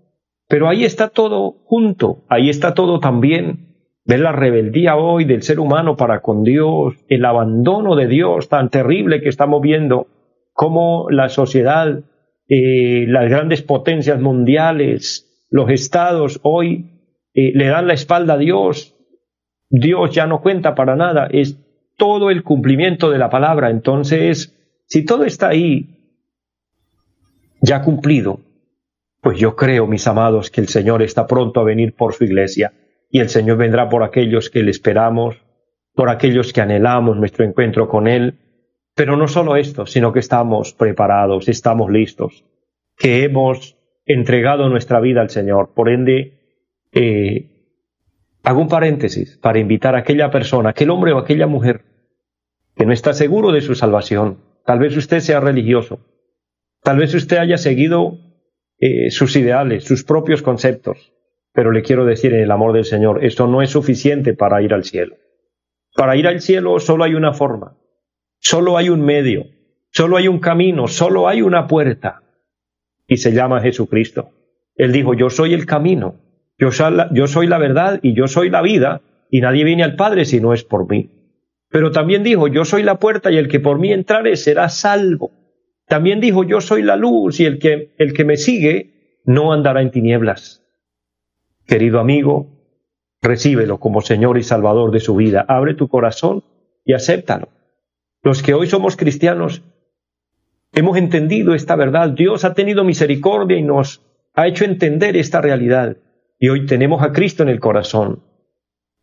Pero 0.47 0.67
ahí 0.69 0.83
está 0.83 1.09
todo 1.09 1.55
junto, 1.65 2.23
ahí 2.29 2.49
está 2.49 2.73
todo 2.73 2.99
también. 2.99 3.73
Ver 4.05 4.19
la 4.19 4.31
rebeldía 4.31 4.97
hoy 4.97 5.25
del 5.25 5.41
ser 5.41 5.59
humano 5.59 5.95
para 5.95 6.21
con 6.21 6.43
Dios, 6.43 6.93
el 7.07 7.25
abandono 7.25 7.95
de 7.95 8.07
Dios 8.07 8.49
tan 8.49 8.69
terrible 8.69 9.21
que 9.21 9.29
estamos 9.29 9.61
viendo, 9.61 10.07
cómo 10.53 11.07
la 11.09 11.29
sociedad, 11.29 12.03
eh, 12.47 13.05
las 13.07 13.29
grandes 13.29 13.63
potencias 13.63 14.21
mundiales, 14.21 15.47
los 15.49 15.71
estados 15.71 16.39
hoy 16.43 16.91
eh, 17.33 17.51
le 17.55 17.65
dan 17.67 17.87
la 17.87 17.93
espalda 17.93 18.35
a 18.35 18.37
Dios, 18.37 18.95
Dios 19.69 20.11
ya 20.11 20.27
no 20.27 20.41
cuenta 20.41 20.75
para 20.75 20.95
nada, 20.95 21.27
es 21.31 21.57
todo 21.97 22.29
el 22.29 22.43
cumplimiento 22.43 23.09
de 23.09 23.17
la 23.17 23.29
palabra. 23.29 23.71
Entonces, 23.71 24.55
si 24.85 25.03
todo 25.03 25.23
está 25.23 25.49
ahí 25.49 25.89
ya 27.61 27.81
cumplido, 27.81 28.41
pues 29.25 29.39
yo 29.39 29.55
creo, 29.55 29.87
mis 29.87 30.05
amados, 30.05 30.51
que 30.51 30.61
el 30.61 30.67
Señor 30.67 31.01
está 31.01 31.25
pronto 31.25 31.59
a 31.59 31.63
venir 31.63 31.95
por 31.95 32.13
su 32.13 32.25
iglesia 32.25 32.73
y 33.09 33.21
el 33.21 33.29
Señor 33.29 33.57
vendrá 33.57 33.89
por 33.89 34.03
aquellos 34.03 34.51
que 34.51 34.61
le 34.61 34.69
esperamos, 34.69 35.41
por 35.95 36.11
aquellos 36.11 36.53
que 36.53 36.61
anhelamos 36.61 37.17
nuestro 37.17 37.43
encuentro 37.43 37.89
con 37.89 38.07
Él. 38.07 38.37
Pero 38.93 39.17
no 39.17 39.27
solo 39.27 39.55
esto, 39.55 39.87
sino 39.87 40.13
que 40.13 40.19
estamos 40.19 40.73
preparados, 40.73 41.49
estamos 41.49 41.89
listos, 41.89 42.45
que 42.99 43.23
hemos 43.23 43.79
entregado 44.05 44.69
nuestra 44.69 44.99
vida 44.99 45.21
al 45.21 45.31
Señor. 45.31 45.73
Por 45.73 45.89
ende, 45.89 46.61
eh, 46.91 47.49
Hago 48.43 48.61
un 48.61 48.67
paréntesis 48.67 49.39
para 49.41 49.57
invitar 49.57 49.95
a 49.95 50.01
aquella 50.01 50.29
persona, 50.29 50.69
aquel 50.69 50.91
hombre 50.91 51.13
o 51.13 51.17
aquella 51.17 51.47
mujer 51.47 51.81
que 52.75 52.85
no 52.85 52.93
está 52.93 53.13
seguro 53.13 53.51
de 53.51 53.61
su 53.61 53.73
salvación. 53.73 54.37
Tal 54.67 54.77
vez 54.77 54.95
usted 54.95 55.21
sea 55.21 55.39
religioso. 55.39 56.05
Tal 56.83 56.99
vez 56.99 57.15
usted 57.15 57.37
haya 57.37 57.57
seguido 57.57 58.19
eh, 58.79 59.09
sus 59.09 59.35
ideales, 59.35 59.83
sus 59.83 60.03
propios 60.03 60.41
conceptos. 60.41 61.13
Pero 61.53 61.71
le 61.71 61.81
quiero 61.81 62.05
decir 62.05 62.33
en 62.33 62.41
el 62.41 62.51
amor 62.51 62.73
del 62.73 62.85
Señor, 62.85 63.23
esto 63.23 63.47
no 63.47 63.61
es 63.61 63.69
suficiente 63.69 64.33
para 64.33 64.61
ir 64.61 64.73
al 64.73 64.83
cielo. 64.83 65.15
Para 65.95 66.17
ir 66.17 66.27
al 66.27 66.41
cielo 66.41 66.79
solo 66.79 67.05
hay 67.05 67.15
una 67.15 67.33
forma, 67.33 67.77
solo 68.39 68.77
hay 68.77 68.89
un 68.89 69.01
medio, 69.01 69.45
solo 69.91 70.17
hay 70.17 70.27
un 70.27 70.39
camino, 70.39 70.87
solo 70.87 71.29
hay 71.29 71.41
una 71.41 71.67
puerta. 71.67 72.21
Y 73.07 73.17
se 73.17 73.31
llama 73.31 73.61
Jesucristo. 73.61 74.31
Él 74.75 74.91
dijo, 74.91 75.13
yo 75.13 75.29
soy 75.29 75.53
el 75.53 75.65
camino, 75.65 76.19
yo 76.57 76.71
soy, 76.71 77.47
la, 77.47 77.57
verdad 77.57 77.99
y 78.01 78.13
yo 78.13 78.27
soy 78.27 78.49
la 78.49 78.61
vida, 78.61 79.01
y 79.29 79.39
nadie 79.39 79.63
viene 79.63 79.83
al 79.83 79.95
Padre 79.95 80.25
si 80.25 80.41
no 80.41 80.53
es 80.53 80.63
por 80.63 80.89
mí. 80.89 81.11
Pero 81.69 81.91
también 81.91 82.23
dijo, 82.23 82.47
yo 82.47 82.65
soy 82.65 82.83
la 82.83 82.99
puerta 82.99 83.31
y 83.31 83.37
el 83.37 83.47
que 83.47 83.59
por 83.59 83.79
mí 83.79 83.93
entrare 83.93 84.35
será 84.35 84.67
salvo. 84.67 85.31
También 85.87 86.19
dijo, 86.19 86.43
yo 86.43 86.61
soy 86.61 86.81
la 86.81 86.95
luz 86.95 87.39
y 87.39 87.45
el 87.45 87.59
que, 87.59 87.93
el 87.97 88.13
que 88.13 88.25
me 88.25 88.37
sigue 88.37 89.21
no 89.25 89.53
andará 89.53 89.81
en 89.81 89.91
tinieblas. 89.91 90.63
Querido 91.67 91.99
amigo, 91.99 92.47
recíbelo 93.21 93.79
como 93.79 94.01
Señor 94.01 94.37
y 94.37 94.43
Salvador 94.43 94.91
de 94.91 94.99
su 94.99 95.15
vida. 95.15 95.45
Abre 95.47 95.73
tu 95.73 95.87
corazón 95.87 96.43
y 96.83 96.93
acéptalo. 96.93 97.49
Los 98.23 98.41
que 98.41 98.53
hoy 98.53 98.67
somos 98.67 98.95
cristianos 98.95 99.61
hemos 100.73 100.97
entendido 100.97 101.53
esta 101.53 101.75
verdad. 101.75 102.09
Dios 102.09 102.45
ha 102.45 102.53
tenido 102.53 102.83
misericordia 102.83 103.57
y 103.57 103.63
nos 103.63 104.01
ha 104.33 104.47
hecho 104.47 104.65
entender 104.65 105.15
esta 105.15 105.41
realidad. 105.41 105.97
Y 106.39 106.49
hoy 106.49 106.65
tenemos 106.65 107.01
a 107.01 107.11
Cristo 107.11 107.43
en 107.43 107.49
el 107.49 107.59
corazón, 107.59 108.23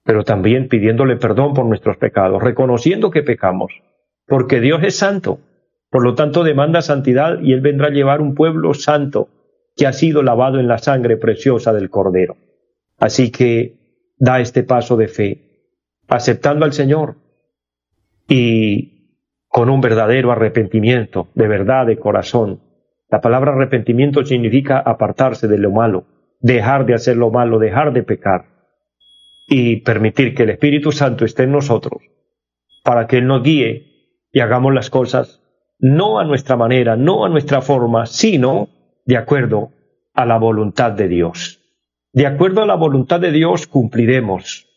pero 0.04 0.24
también 0.24 0.68
pidiéndole 0.68 1.16
perdón 1.16 1.54
por 1.54 1.64
nuestros 1.64 1.96
pecados, 1.96 2.42
reconociendo 2.42 3.10
que 3.10 3.22
pecamos, 3.22 3.72
porque 4.26 4.60
Dios 4.60 4.82
es 4.84 4.98
santo, 4.98 5.40
por 5.92 6.02
lo 6.02 6.14
tanto 6.14 6.42
demanda 6.42 6.80
santidad 6.80 7.38
y 7.42 7.52
Él 7.52 7.60
vendrá 7.60 7.88
a 7.88 7.90
llevar 7.90 8.22
un 8.22 8.34
pueblo 8.34 8.72
santo 8.72 9.28
que 9.76 9.86
ha 9.86 9.92
sido 9.92 10.22
lavado 10.22 10.58
en 10.58 10.66
la 10.66 10.78
sangre 10.78 11.18
preciosa 11.18 11.74
del 11.74 11.90
Cordero. 11.90 12.38
Así 12.98 13.30
que 13.30 14.14
da 14.16 14.40
este 14.40 14.62
paso 14.62 14.96
de 14.96 15.08
fe, 15.08 15.68
aceptando 16.08 16.64
al 16.64 16.72
Señor 16.72 17.16
y 18.26 19.18
con 19.48 19.68
un 19.68 19.82
verdadero 19.82 20.32
arrepentimiento, 20.32 21.28
de 21.34 21.46
verdad, 21.46 21.84
de 21.84 21.98
corazón. 21.98 22.60
La 23.10 23.20
palabra 23.20 23.52
arrepentimiento 23.52 24.24
significa 24.24 24.78
apartarse 24.78 25.46
de 25.46 25.58
lo 25.58 25.72
malo, 25.72 26.06
dejar 26.40 26.86
de 26.86 26.94
hacer 26.94 27.18
lo 27.18 27.30
malo, 27.30 27.58
dejar 27.58 27.92
de 27.92 28.02
pecar 28.02 28.46
y 29.46 29.82
permitir 29.82 30.34
que 30.34 30.44
el 30.44 30.50
Espíritu 30.50 30.90
Santo 30.90 31.26
esté 31.26 31.42
en 31.42 31.52
nosotros 31.52 32.00
para 32.82 33.06
que 33.06 33.18
Él 33.18 33.26
nos 33.26 33.42
guíe 33.42 34.22
y 34.32 34.40
hagamos 34.40 34.72
las 34.72 34.88
cosas 34.88 35.41
no 35.82 36.20
a 36.20 36.24
nuestra 36.24 36.56
manera, 36.56 36.96
no 36.96 37.24
a 37.24 37.28
nuestra 37.28 37.60
forma, 37.60 38.06
sino 38.06 38.68
de 39.04 39.16
acuerdo 39.16 39.72
a 40.14 40.24
la 40.24 40.38
voluntad 40.38 40.92
de 40.92 41.08
Dios. 41.08 41.60
De 42.12 42.26
acuerdo 42.26 42.62
a 42.62 42.66
la 42.66 42.76
voluntad 42.76 43.18
de 43.20 43.32
Dios 43.32 43.66
cumpliremos 43.66 44.68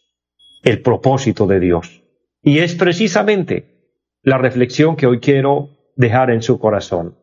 el 0.63 0.81
propósito 0.81 1.45
de 1.45 1.59
Dios. 1.59 2.01
Y 2.41 2.59
es 2.59 2.73
precisamente 2.73 3.99
la 4.23 4.39
reflexión 4.39 4.95
que 4.95 5.05
hoy 5.05 5.19
quiero 5.19 5.69
dejar 5.95 6.31
en 6.31 6.41
su 6.41 6.59
corazón. 6.59 7.15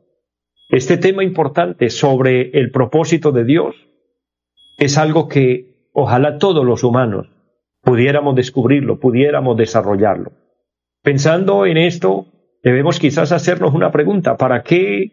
Este 0.68 0.96
tema 0.96 1.24
importante 1.24 1.90
sobre 1.90 2.56
el 2.56 2.70
propósito 2.70 3.32
de 3.32 3.44
Dios 3.44 3.74
es 4.78 4.96
algo 4.96 5.28
que 5.28 5.88
ojalá 5.92 6.38
todos 6.38 6.64
los 6.64 6.84
humanos 6.84 7.28
pudiéramos 7.82 8.36
descubrirlo, 8.36 9.00
pudiéramos 9.00 9.56
desarrollarlo. 9.56 10.30
Pensando 11.02 11.66
en 11.66 11.78
esto, 11.78 12.26
debemos 12.62 12.98
quizás 12.98 13.32
hacernos 13.32 13.74
una 13.74 13.90
pregunta, 13.90 14.36
¿para 14.36 14.62
qué 14.62 15.12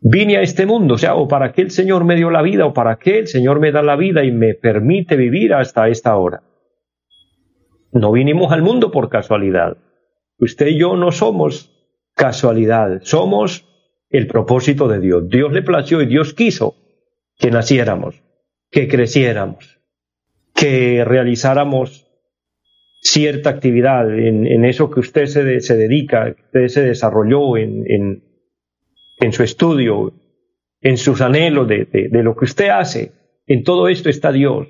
vine 0.00 0.36
a 0.36 0.42
este 0.42 0.66
mundo? 0.66 0.94
O 0.94 0.98
sea, 0.98 1.14
¿o 1.14 1.28
para 1.28 1.52
qué 1.52 1.62
el 1.62 1.70
Señor 1.70 2.04
me 2.04 2.16
dio 2.16 2.30
la 2.30 2.42
vida? 2.42 2.66
¿O 2.66 2.72
para 2.72 2.96
qué 2.96 3.18
el 3.18 3.28
Señor 3.28 3.60
me 3.60 3.72
da 3.72 3.82
la 3.82 3.96
vida 3.96 4.24
y 4.24 4.32
me 4.32 4.54
permite 4.54 5.16
vivir 5.16 5.54
hasta 5.54 5.88
esta 5.88 6.16
hora? 6.16 6.42
No 7.92 8.12
vinimos 8.12 8.52
al 8.52 8.62
mundo 8.62 8.90
por 8.90 9.08
casualidad. 9.08 9.78
Usted 10.38 10.66
y 10.66 10.78
yo 10.78 10.96
no 10.96 11.12
somos 11.12 11.72
casualidad, 12.14 13.00
somos 13.02 13.64
el 14.10 14.26
propósito 14.26 14.88
de 14.88 15.00
Dios. 15.00 15.28
Dios 15.28 15.52
le 15.52 15.62
plació 15.62 16.02
y 16.02 16.06
Dios 16.06 16.34
quiso 16.34 16.74
que 17.38 17.50
naciéramos 17.50 18.26
que 18.70 18.88
creciéramos, 18.88 19.78
que 20.54 21.04
realizáramos 21.04 22.05
cierta 23.10 23.50
actividad 23.50 24.12
en, 24.18 24.64
eso 24.64 24.90
que 24.90 25.00
usted 25.00 25.26
se, 25.26 25.60
se, 25.60 25.76
dedica, 25.76 26.34
usted 26.46 26.68
se 26.68 26.82
desarrolló 26.82 27.56
en, 27.56 27.84
en, 29.18 29.32
su 29.32 29.42
estudio, 29.42 30.14
en 30.80 30.96
sus 30.96 31.20
anhelos 31.20 31.68
de, 31.68 31.86
de 31.86 32.22
lo 32.22 32.36
que 32.36 32.44
usted 32.44 32.68
hace. 32.68 33.12
En 33.46 33.64
todo 33.64 33.88
esto 33.88 34.08
está 34.08 34.32
Dios. 34.32 34.68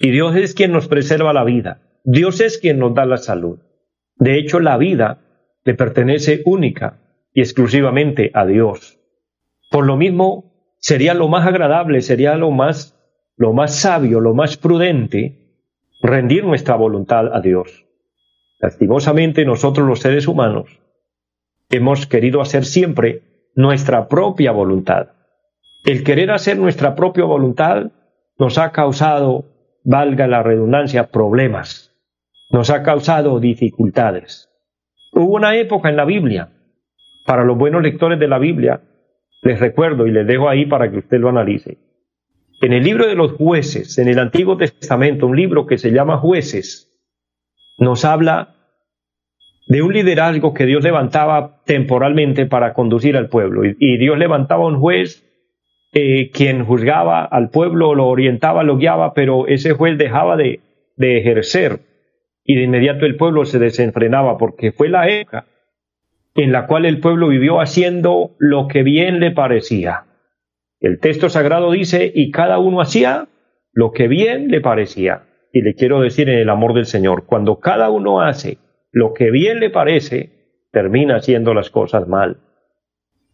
Y 0.00 0.10
Dios 0.10 0.36
es 0.36 0.54
quien 0.54 0.72
nos 0.72 0.88
preserva 0.88 1.32
la 1.32 1.44
vida. 1.44 2.00
Dios 2.04 2.40
es 2.40 2.58
quien 2.58 2.78
nos 2.78 2.94
da 2.94 3.06
la 3.06 3.18
salud. 3.18 3.60
De 4.16 4.38
hecho, 4.38 4.60
la 4.60 4.76
vida 4.76 5.20
le 5.64 5.74
pertenece 5.74 6.42
única 6.44 7.00
y 7.32 7.40
exclusivamente 7.40 8.30
a 8.34 8.46
Dios. 8.46 8.98
Por 9.70 9.86
lo 9.86 9.96
mismo, 9.96 10.76
sería 10.78 11.14
lo 11.14 11.28
más 11.28 11.46
agradable, 11.46 12.00
sería 12.00 12.36
lo 12.36 12.50
más 12.50 12.94
lo 13.36 13.52
más 13.52 13.76
sabio, 13.76 14.20
lo 14.20 14.34
más 14.34 14.56
prudente, 14.56 15.43
rendir 16.04 16.44
nuestra 16.44 16.76
voluntad 16.76 17.34
a 17.34 17.40
Dios. 17.40 17.86
Lastimosamente 18.60 19.46
nosotros 19.46 19.88
los 19.88 20.00
seres 20.00 20.28
humanos 20.28 20.80
hemos 21.70 22.06
querido 22.06 22.42
hacer 22.42 22.66
siempre 22.66 23.22
nuestra 23.54 24.06
propia 24.06 24.52
voluntad. 24.52 25.08
El 25.84 26.04
querer 26.04 26.30
hacer 26.30 26.58
nuestra 26.58 26.94
propia 26.94 27.24
voluntad 27.24 27.90
nos 28.38 28.58
ha 28.58 28.70
causado, 28.72 29.46
valga 29.82 30.26
la 30.26 30.42
redundancia, 30.42 31.10
problemas, 31.10 31.96
nos 32.50 32.68
ha 32.68 32.82
causado 32.82 33.40
dificultades. 33.40 34.50
Hubo 35.12 35.34
una 35.34 35.56
época 35.56 35.88
en 35.88 35.96
la 35.96 36.04
Biblia, 36.04 36.50
para 37.24 37.44
los 37.44 37.56
buenos 37.56 37.82
lectores 37.82 38.18
de 38.18 38.28
la 38.28 38.38
Biblia, 38.38 38.82
les 39.42 39.58
recuerdo 39.58 40.06
y 40.06 40.12
les 40.12 40.26
dejo 40.26 40.50
ahí 40.50 40.66
para 40.66 40.90
que 40.90 40.98
usted 40.98 41.18
lo 41.18 41.30
analice. 41.30 41.78
En 42.60 42.72
el 42.72 42.84
libro 42.84 43.06
de 43.06 43.14
los 43.14 43.32
jueces, 43.32 43.98
en 43.98 44.08
el 44.08 44.18
Antiguo 44.18 44.56
Testamento, 44.56 45.26
un 45.26 45.36
libro 45.36 45.66
que 45.66 45.78
se 45.78 45.90
llama 45.90 46.18
Jueces, 46.18 46.90
nos 47.78 48.04
habla 48.04 48.54
de 49.66 49.82
un 49.82 49.92
liderazgo 49.92 50.54
que 50.54 50.66
Dios 50.66 50.82
levantaba 50.82 51.62
temporalmente 51.64 52.46
para 52.46 52.74
conducir 52.74 53.16
al 53.16 53.28
pueblo. 53.28 53.64
Y, 53.64 53.98
Dios 53.98 54.18
levantaba 54.18 54.66
un 54.66 54.78
juez 54.78 55.24
eh, 55.92 56.30
quien 56.30 56.64
juzgaba 56.64 57.24
al 57.24 57.50
pueblo, 57.50 57.94
lo 57.94 58.06
orientaba, 58.06 58.62
lo 58.62 58.76
guiaba, 58.76 59.14
pero 59.14 59.46
ese 59.46 59.72
juez 59.72 59.96
dejaba 59.98 60.36
de, 60.36 60.60
de 60.96 61.18
ejercer 61.18 61.80
y 62.44 62.56
de 62.56 62.62
inmediato 62.64 63.06
el 63.06 63.16
pueblo 63.16 63.44
se 63.44 63.58
desenfrenaba 63.58 64.36
porque 64.36 64.72
fue 64.72 64.88
la 64.88 65.08
época 65.08 65.46
en 66.34 66.52
la 66.52 66.66
cual 66.66 66.84
el 66.84 67.00
pueblo 67.00 67.28
vivió 67.28 67.60
haciendo 67.60 68.32
lo 68.38 68.68
que 68.68 68.82
bien 68.82 69.20
le 69.20 69.30
parecía. 69.30 70.04
El 70.84 71.00
texto 71.00 71.30
sagrado 71.30 71.72
dice, 71.72 72.12
y 72.14 72.30
cada 72.30 72.58
uno 72.58 72.82
hacía 72.82 73.28
lo 73.72 73.92
que 73.92 74.06
bien 74.06 74.48
le 74.48 74.60
parecía. 74.60 75.22
Y 75.50 75.62
le 75.62 75.74
quiero 75.74 76.02
decir 76.02 76.28
en 76.28 76.38
el 76.38 76.50
amor 76.50 76.74
del 76.74 76.84
Señor, 76.84 77.24
cuando 77.24 77.58
cada 77.58 77.88
uno 77.88 78.20
hace 78.20 78.58
lo 78.92 79.14
que 79.14 79.30
bien 79.30 79.60
le 79.60 79.70
parece, 79.70 80.66
termina 80.72 81.16
haciendo 81.16 81.54
las 81.54 81.70
cosas 81.70 82.06
mal. 82.06 82.36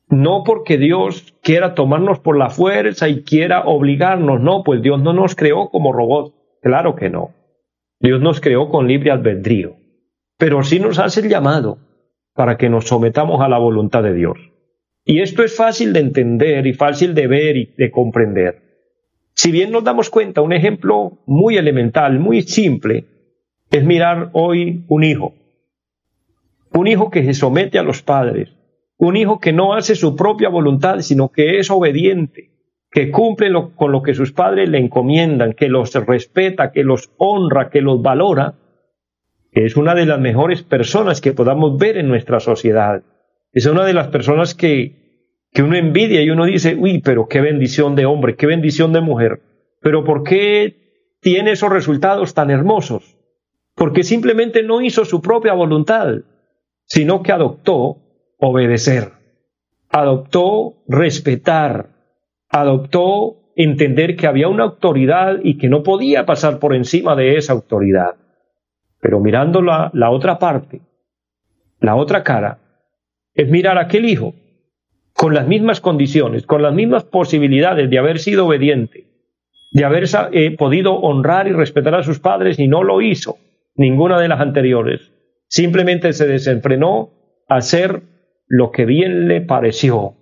No 0.08 0.44
porque 0.46 0.78
Dios 0.78 1.34
quiera 1.42 1.74
tomarnos 1.74 2.20
por 2.20 2.38
la 2.38 2.50
fuerza 2.50 3.08
y 3.08 3.24
quiera 3.24 3.62
obligarnos, 3.62 4.40
no, 4.40 4.62
pues 4.62 4.80
Dios 4.80 5.02
no 5.02 5.12
nos 5.12 5.34
creó 5.34 5.70
como 5.70 5.92
robots, 5.92 6.32
claro 6.62 6.94
que 6.94 7.10
no. 7.10 7.34
Dios 7.98 8.20
nos 8.20 8.40
creó 8.40 8.68
con 8.68 8.86
libre 8.86 9.10
albedrío, 9.10 9.74
pero 10.38 10.62
sí 10.62 10.78
nos 10.78 11.00
hace 11.00 11.22
el 11.22 11.28
llamado 11.28 11.78
para 12.32 12.56
que 12.56 12.68
nos 12.68 12.86
sometamos 12.86 13.40
a 13.40 13.48
la 13.48 13.58
voluntad 13.58 14.04
de 14.04 14.14
Dios. 14.14 14.49
Y 15.04 15.20
esto 15.20 15.42
es 15.42 15.56
fácil 15.56 15.92
de 15.92 16.00
entender 16.00 16.66
y 16.66 16.72
fácil 16.74 17.14
de 17.14 17.26
ver 17.26 17.56
y 17.56 17.74
de 17.76 17.90
comprender. 17.90 18.62
Si 19.34 19.50
bien 19.50 19.70
nos 19.70 19.84
damos 19.84 20.10
cuenta, 20.10 20.42
un 20.42 20.52
ejemplo 20.52 21.22
muy 21.26 21.56
elemental, 21.56 22.18
muy 22.18 22.42
simple, 22.42 23.06
es 23.70 23.84
mirar 23.84 24.30
hoy 24.32 24.84
un 24.88 25.04
hijo. 25.04 25.34
Un 26.72 26.86
hijo 26.86 27.10
que 27.10 27.24
se 27.24 27.34
somete 27.34 27.78
a 27.78 27.82
los 27.82 28.02
padres, 28.02 28.50
un 28.96 29.16
hijo 29.16 29.40
que 29.40 29.52
no 29.52 29.74
hace 29.74 29.94
su 29.94 30.14
propia 30.14 30.50
voluntad, 30.50 31.00
sino 31.00 31.30
que 31.30 31.58
es 31.58 31.70
obediente, 31.70 32.50
que 32.90 33.10
cumple 33.10 33.50
con 33.74 33.92
lo 33.92 34.02
que 34.02 34.14
sus 34.14 34.32
padres 34.32 34.68
le 34.68 34.78
encomiendan, 34.78 35.54
que 35.54 35.68
los 35.68 35.94
respeta, 35.94 36.70
que 36.70 36.84
los 36.84 37.10
honra, 37.16 37.70
que 37.70 37.80
los 37.80 38.02
valora, 38.02 38.54
es 39.52 39.76
una 39.76 39.94
de 39.94 40.06
las 40.06 40.20
mejores 40.20 40.62
personas 40.62 41.20
que 41.20 41.32
podamos 41.32 41.78
ver 41.78 41.96
en 41.96 42.08
nuestra 42.08 42.40
sociedad. 42.40 43.02
Es 43.52 43.66
una 43.66 43.84
de 43.84 43.94
las 43.94 44.08
personas 44.08 44.54
que, 44.54 45.28
que 45.52 45.62
uno 45.62 45.76
envidia 45.76 46.22
y 46.22 46.30
uno 46.30 46.44
dice, 46.44 46.76
uy, 46.76 47.00
pero 47.00 47.26
qué 47.26 47.40
bendición 47.40 47.96
de 47.96 48.06
hombre, 48.06 48.36
qué 48.36 48.46
bendición 48.46 48.92
de 48.92 49.00
mujer. 49.00 49.40
Pero 49.80 50.04
¿por 50.04 50.22
qué 50.22 51.16
tiene 51.20 51.52
esos 51.52 51.70
resultados 51.70 52.34
tan 52.34 52.50
hermosos? 52.50 53.16
Porque 53.74 54.04
simplemente 54.04 54.62
no 54.62 54.80
hizo 54.80 55.04
su 55.04 55.20
propia 55.20 55.54
voluntad, 55.54 56.16
sino 56.84 57.22
que 57.22 57.32
adoptó 57.32 57.98
obedecer, 58.38 59.12
adoptó 59.88 60.82
respetar, 60.86 61.90
adoptó 62.48 63.52
entender 63.56 64.16
que 64.16 64.26
había 64.26 64.48
una 64.48 64.64
autoridad 64.64 65.40
y 65.42 65.58
que 65.58 65.68
no 65.68 65.82
podía 65.82 66.24
pasar 66.24 66.58
por 66.58 66.74
encima 66.74 67.16
de 67.16 67.36
esa 67.36 67.52
autoridad. 67.52 68.16
Pero 69.00 69.20
mirando 69.20 69.62
la, 69.62 69.90
la 69.94 70.10
otra 70.10 70.38
parte, 70.38 70.82
la 71.80 71.96
otra 71.96 72.22
cara, 72.22 72.59
es 73.40 73.48
mirar 73.48 73.78
a 73.78 73.82
aquel 73.82 74.04
hijo 74.04 74.34
con 75.14 75.34
las 75.34 75.46
mismas 75.46 75.80
condiciones, 75.80 76.44
con 76.44 76.62
las 76.62 76.74
mismas 76.74 77.04
posibilidades 77.04 77.88
de 77.88 77.98
haber 77.98 78.18
sido 78.18 78.46
obediente, 78.46 79.06
de 79.72 79.84
haber 79.84 80.04
eh, 80.32 80.56
podido 80.56 80.94
honrar 80.96 81.48
y 81.48 81.52
respetar 81.52 81.94
a 81.94 82.02
sus 82.02 82.18
padres 82.18 82.58
y 82.58 82.68
no 82.68 82.84
lo 82.84 83.00
hizo 83.00 83.38
ninguna 83.76 84.20
de 84.20 84.28
las 84.28 84.40
anteriores. 84.40 85.12
Simplemente 85.48 86.12
se 86.12 86.26
desenfrenó 86.26 87.12
a 87.48 87.56
hacer 87.56 88.02
lo 88.46 88.72
que 88.72 88.84
bien 88.84 89.26
le 89.26 89.40
pareció. 89.40 90.16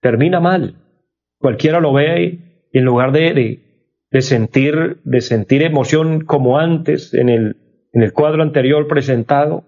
Termina 0.00 0.38
mal. 0.38 0.76
Cualquiera 1.38 1.80
lo 1.80 1.92
ve 1.92 2.68
y 2.72 2.78
en 2.78 2.84
lugar 2.84 3.10
de, 3.10 3.62
de, 4.10 4.22
sentir, 4.22 4.98
de 5.02 5.20
sentir 5.20 5.62
emoción 5.62 6.24
como 6.24 6.58
antes 6.58 7.14
en 7.14 7.28
el 7.28 8.12
cuadro 8.12 8.42
anterior 8.42 8.86
presentado, 8.86 9.64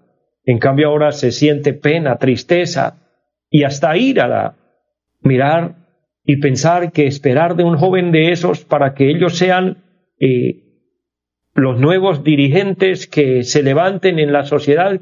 en 0.47 0.59
cambio 0.59 0.87
ahora 0.87 1.11
se 1.11 1.31
siente 1.31 1.73
pena, 1.73 2.17
tristeza 2.17 2.95
y 3.49 3.63
hasta 3.63 3.97
ira. 3.97 4.55
Mirar 5.21 5.75
y 6.23 6.37
pensar 6.37 6.93
que 6.93 7.05
esperar 7.05 7.57
de 7.57 7.65
un 7.65 7.75
joven 7.75 8.13
de 8.13 8.31
esos 8.31 8.63
para 8.63 8.93
que 8.93 9.09
ellos 9.09 9.37
sean 9.37 9.83
eh, 10.21 10.63
los 11.53 11.81
nuevos 11.81 12.23
dirigentes 12.23 13.07
que 13.07 13.43
se 13.43 13.61
levanten 13.61 14.19
en 14.19 14.31
la 14.31 14.45
sociedad 14.45 15.01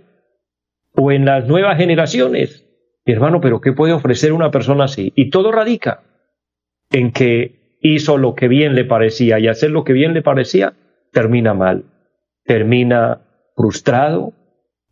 o 0.94 1.12
en 1.12 1.26
las 1.26 1.48
nuevas 1.48 1.78
generaciones. 1.78 2.66
hermano, 3.06 3.40
pero 3.40 3.62
¿qué 3.62 3.72
puede 3.72 3.94
ofrecer 3.94 4.34
una 4.34 4.50
persona 4.50 4.86
así? 4.86 5.14
Y 5.16 5.30
todo 5.30 5.52
radica 5.52 6.02
en 6.90 7.12
que 7.12 7.78
hizo 7.82 8.18
lo 8.18 8.34
que 8.34 8.48
bien 8.48 8.74
le 8.74 8.86
parecía 8.86 9.38
y 9.38 9.48
hacer 9.48 9.70
lo 9.70 9.84
que 9.84 9.94
bien 9.94 10.16
le 10.16 10.24
parecía 10.24 10.74
termina 11.12 11.54
mal, 11.54 11.86
termina 12.46 13.22
frustrado, 13.56 14.34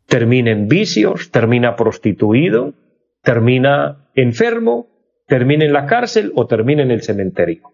termina 0.07 0.51
en 0.51 0.67
vicios, 0.67 1.31
termina 1.31 1.75
prostituido, 1.75 2.73
termina 3.21 4.09
enfermo, 4.15 4.87
termina 5.27 5.65
en 5.65 5.73
la 5.73 5.85
cárcel 5.85 6.31
o 6.35 6.47
termina 6.47 6.83
en 6.83 6.91
el 6.91 7.01
cementerio. 7.01 7.71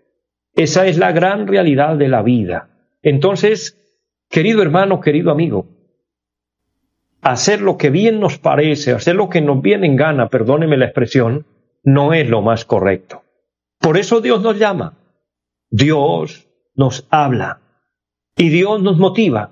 Esa 0.56 0.88
es 0.88 0.98
la 0.98 1.12
gran 1.12 1.48
realidad 1.48 1.96
de 1.98 2.08
la 2.08 2.22
vida. 2.22 2.70
Entonces, 3.02 3.78
querido 4.30 4.62
hermano, 4.62 5.00
querido 5.00 5.32
amigo, 5.32 5.68
hacer 7.22 7.62
lo 7.62 7.78
que 7.78 7.90
bien 7.90 8.20
nos 8.20 8.38
parece, 8.38 8.94
hacer 8.94 9.16
lo 9.16 9.30
que 9.30 9.42
nos 9.42 9.62
viene 9.62 9.88
en 9.88 9.96
gana, 9.96 10.30
perdóneme 10.30 10.78
la 10.78 10.86
expresión, 10.86 11.46
no 11.84 12.14
es 12.14 12.30
lo 12.30 12.42
más 12.42 12.66
correcto. 12.66 13.24
Por 13.80 13.98
eso 13.98 14.22
Dios 14.22 14.42
nos 14.42 14.58
llama, 14.58 14.98
Dios 15.70 16.48
nos 16.76 17.08
habla 17.10 17.62
y 18.36 18.50
Dios 18.50 18.82
nos 18.82 18.98
motiva 18.98 19.52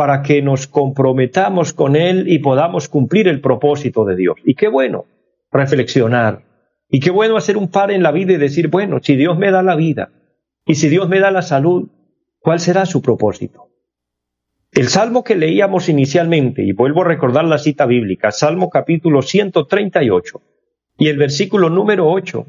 para 0.00 0.22
que 0.22 0.40
nos 0.40 0.66
comprometamos 0.66 1.74
con 1.74 1.94
Él 1.94 2.24
y 2.26 2.38
podamos 2.38 2.88
cumplir 2.88 3.28
el 3.28 3.42
propósito 3.42 4.06
de 4.06 4.16
Dios. 4.16 4.36
Y 4.46 4.54
qué 4.54 4.66
bueno 4.66 5.04
reflexionar. 5.52 6.42
Y 6.88 7.00
qué 7.00 7.10
bueno 7.10 7.36
hacer 7.36 7.58
un 7.58 7.68
par 7.68 7.90
en 7.90 8.02
la 8.02 8.10
vida 8.10 8.32
y 8.32 8.38
decir, 8.38 8.68
bueno, 8.68 9.00
si 9.02 9.14
Dios 9.14 9.36
me 9.36 9.50
da 9.50 9.62
la 9.62 9.76
vida 9.76 10.10
y 10.64 10.76
si 10.76 10.88
Dios 10.88 11.06
me 11.10 11.20
da 11.20 11.30
la 11.30 11.42
salud, 11.42 11.90
¿cuál 12.38 12.60
será 12.60 12.86
su 12.86 13.02
propósito? 13.02 13.68
El 14.72 14.88
salmo 14.88 15.22
que 15.22 15.36
leíamos 15.36 15.90
inicialmente, 15.90 16.62
y 16.62 16.72
vuelvo 16.72 17.02
a 17.02 17.08
recordar 17.08 17.44
la 17.44 17.58
cita 17.58 17.84
bíblica, 17.84 18.32
Salmo 18.32 18.70
capítulo 18.70 19.20
138 19.20 20.40
y 20.96 21.08
el 21.08 21.18
versículo 21.18 21.68
número 21.68 22.10
8, 22.10 22.46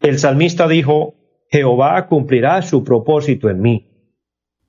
el 0.00 0.18
salmista 0.18 0.66
dijo, 0.66 1.14
Jehová 1.48 2.08
cumplirá 2.08 2.60
su 2.62 2.82
propósito 2.82 3.48
en 3.48 3.60
mí. 3.60 3.91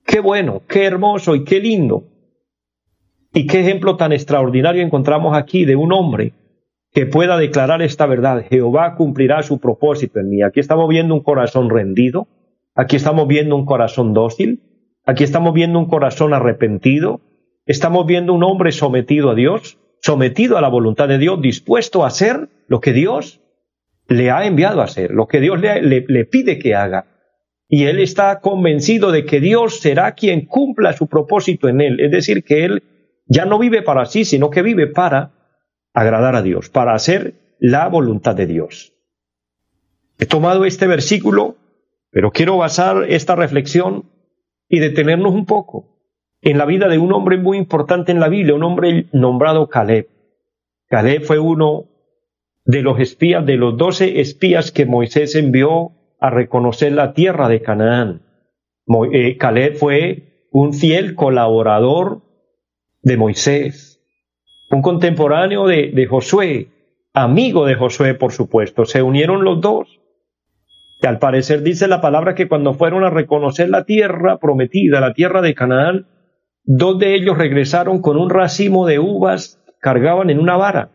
Qué 0.06 0.20
bueno, 0.20 0.62
qué 0.68 0.84
hermoso 0.84 1.34
y 1.34 1.44
qué 1.44 1.60
lindo. 1.60 2.04
Y 3.32 3.46
qué 3.46 3.60
ejemplo 3.60 3.96
tan 3.96 4.12
extraordinario 4.12 4.82
encontramos 4.82 5.36
aquí 5.36 5.64
de 5.64 5.76
un 5.76 5.92
hombre 5.92 6.32
que 6.92 7.06
pueda 7.06 7.36
declarar 7.36 7.82
esta 7.82 8.06
verdad. 8.06 8.44
Jehová 8.48 8.94
cumplirá 8.94 9.42
su 9.42 9.58
propósito 9.58 10.20
en 10.20 10.28
mí. 10.28 10.42
Aquí 10.42 10.60
estamos 10.60 10.88
viendo 10.88 11.14
un 11.14 11.22
corazón 11.22 11.68
rendido, 11.68 12.28
aquí 12.76 12.96
estamos 12.96 13.26
viendo 13.26 13.56
un 13.56 13.66
corazón 13.66 14.14
dócil, 14.14 14.62
aquí 15.04 15.24
estamos 15.24 15.52
viendo 15.52 15.80
un 15.80 15.86
corazón 15.86 16.32
arrepentido, 16.32 17.20
estamos 17.66 18.06
viendo 18.06 18.32
un 18.32 18.44
hombre 18.44 18.70
sometido 18.70 19.30
a 19.30 19.34
Dios, 19.34 19.78
sometido 20.00 20.56
a 20.56 20.60
la 20.60 20.68
voluntad 20.68 21.08
de 21.08 21.18
Dios, 21.18 21.40
dispuesto 21.40 22.04
a 22.04 22.08
hacer 22.08 22.48
lo 22.68 22.80
que 22.80 22.92
Dios 22.92 23.40
le 24.06 24.30
ha 24.30 24.46
enviado 24.46 24.80
a 24.80 24.84
hacer, 24.84 25.10
lo 25.10 25.26
que 25.26 25.40
Dios 25.40 25.60
le, 25.60 25.80
le 25.82 26.24
pide 26.26 26.60
que 26.60 26.76
haga 26.76 27.06
y 27.68 27.84
él 27.84 28.00
está 28.00 28.40
convencido 28.40 29.10
de 29.10 29.24
que 29.24 29.40
Dios 29.40 29.80
será 29.80 30.12
quien 30.12 30.46
cumpla 30.46 30.92
su 30.92 31.06
propósito 31.06 31.68
en 31.68 31.80
él. 31.80 32.00
Es 32.00 32.10
decir, 32.10 32.44
que 32.44 32.64
él 32.64 32.82
ya 33.26 33.46
no 33.46 33.58
vive 33.58 33.82
para 33.82 34.06
sí, 34.06 34.24
sino 34.24 34.50
que 34.50 34.62
vive 34.62 34.86
para 34.86 35.32
agradar 35.92 36.36
a 36.36 36.42
Dios, 36.42 36.68
para 36.68 36.94
hacer 36.94 37.56
la 37.58 37.88
voluntad 37.88 38.34
de 38.34 38.46
Dios. 38.46 38.92
He 40.18 40.26
tomado 40.26 40.64
este 40.64 40.86
versículo, 40.86 41.56
pero 42.10 42.30
quiero 42.30 42.56
basar 42.56 43.06
esta 43.08 43.34
reflexión 43.34 44.10
y 44.68 44.78
detenernos 44.78 45.32
un 45.32 45.46
poco 45.46 45.94
en 46.42 46.58
la 46.58 46.66
vida 46.66 46.88
de 46.88 46.98
un 46.98 47.12
hombre 47.12 47.38
muy 47.38 47.56
importante 47.56 48.12
en 48.12 48.20
la 48.20 48.28
Biblia, 48.28 48.54
un 48.54 48.62
hombre 48.62 49.08
nombrado 49.12 49.68
Caleb. 49.68 50.08
Caleb 50.88 51.22
fue 51.22 51.38
uno 51.38 51.88
de 52.64 52.82
los 52.82 53.00
espías, 53.00 53.44
de 53.46 53.56
los 53.56 53.76
doce 53.76 54.20
espías 54.20 54.70
que 54.70 54.86
Moisés 54.86 55.34
envió 55.34 55.92
a 56.24 56.30
reconocer 56.30 56.90
la 56.92 57.12
tierra 57.12 57.50
de 57.50 57.60
Canaán. 57.60 58.22
Eh, 59.12 59.36
Caleb 59.36 59.76
fue 59.76 60.46
un 60.50 60.72
fiel 60.72 61.14
colaborador 61.14 62.22
de 63.02 63.18
Moisés, 63.18 64.00
un 64.70 64.80
contemporáneo 64.80 65.66
de, 65.66 65.90
de 65.92 66.06
Josué, 66.06 66.68
amigo 67.12 67.66
de 67.66 67.74
Josué, 67.74 68.14
por 68.14 68.32
supuesto. 68.32 68.86
Se 68.86 69.02
unieron 69.02 69.44
los 69.44 69.60
dos. 69.60 70.00
Y 71.02 71.06
al 71.06 71.18
parecer 71.18 71.62
dice 71.62 71.88
la 71.88 72.00
palabra 72.00 72.34
que 72.34 72.48
cuando 72.48 72.72
fueron 72.72 73.04
a 73.04 73.10
reconocer 73.10 73.68
la 73.68 73.84
tierra 73.84 74.38
prometida, 74.38 75.02
la 75.02 75.12
tierra 75.12 75.42
de 75.42 75.52
Canaán, 75.52 76.06
dos 76.62 76.98
de 76.98 77.16
ellos 77.16 77.36
regresaron 77.36 78.00
con 78.00 78.16
un 78.16 78.30
racimo 78.30 78.86
de 78.86 78.98
uvas, 78.98 79.62
cargaban 79.78 80.30
en 80.30 80.38
una 80.38 80.56
vara. 80.56 80.88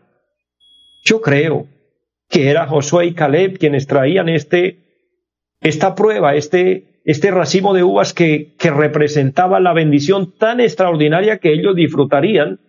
Yo 1.04 1.22
creo 1.22 1.68
que 2.28 2.50
era 2.50 2.66
Josué 2.66 3.06
y 3.06 3.14
Caleb 3.14 3.60
quienes 3.60 3.86
traían 3.86 4.28
este, 4.28 4.89
esta 5.62 5.96
prueba, 5.96 6.36
este, 6.36 7.02
este 7.04 7.32
racimo 7.32 7.74
de 7.74 7.84
uvas 7.84 8.14
que, 8.14 8.56
que 8.58 8.72
representaba 8.72 9.60
la 9.60 9.74
bendición 9.74 10.34
tan 10.38 10.60
extraordinaria 10.60 11.40
que 11.40 11.54
ellos 11.54 11.76
disfrutarían 11.76 12.60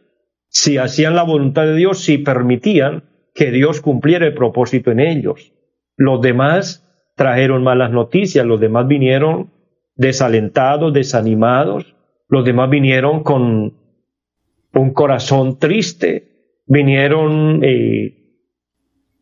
si 0.48 0.78
hacían 0.78 1.14
la 1.14 1.22
voluntad 1.22 1.64
de 1.64 1.76
Dios, 1.76 2.00
si 2.00 2.18
permitían 2.18 3.04
que 3.34 3.52
Dios 3.52 3.80
cumpliera 3.80 4.26
el 4.26 4.34
propósito 4.34 4.90
en 4.90 5.00
ellos. 5.00 5.52
Los 5.96 6.20
demás 6.20 6.86
trajeron 7.16 7.62
malas 7.62 7.92
noticias, 7.92 8.44
los 8.44 8.60
demás 8.60 8.88
vinieron 8.88 9.52
desalentados, 9.94 10.92
desanimados, 10.92 11.94
los 12.28 12.44
demás 12.44 12.70
vinieron 12.70 13.22
con 13.22 13.74
un 14.72 14.92
corazón 14.92 15.58
triste, 15.58 16.62
vinieron 16.66 17.60
eh, 17.62 18.14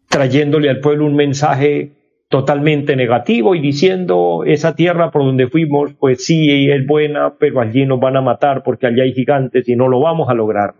trayéndole 0.08 0.70
al 0.70 0.80
pueblo 0.80 1.06
un 1.06 1.16
mensaje 1.16 1.97
totalmente 2.28 2.94
negativo 2.94 3.54
y 3.54 3.60
diciendo 3.60 4.42
esa 4.44 4.74
tierra 4.74 5.10
por 5.10 5.24
donde 5.24 5.48
fuimos, 5.48 5.94
pues 5.94 6.24
sí 6.24 6.70
es 6.70 6.86
buena, 6.86 7.36
pero 7.38 7.60
allí 7.60 7.86
nos 7.86 8.00
van 8.00 8.16
a 8.16 8.20
matar 8.20 8.62
porque 8.62 8.86
allí 8.86 9.00
hay 9.00 9.12
gigantes 9.14 9.68
y 9.68 9.76
no 9.76 9.88
lo 9.88 10.00
vamos 10.00 10.28
a 10.28 10.34
lograr. 10.34 10.74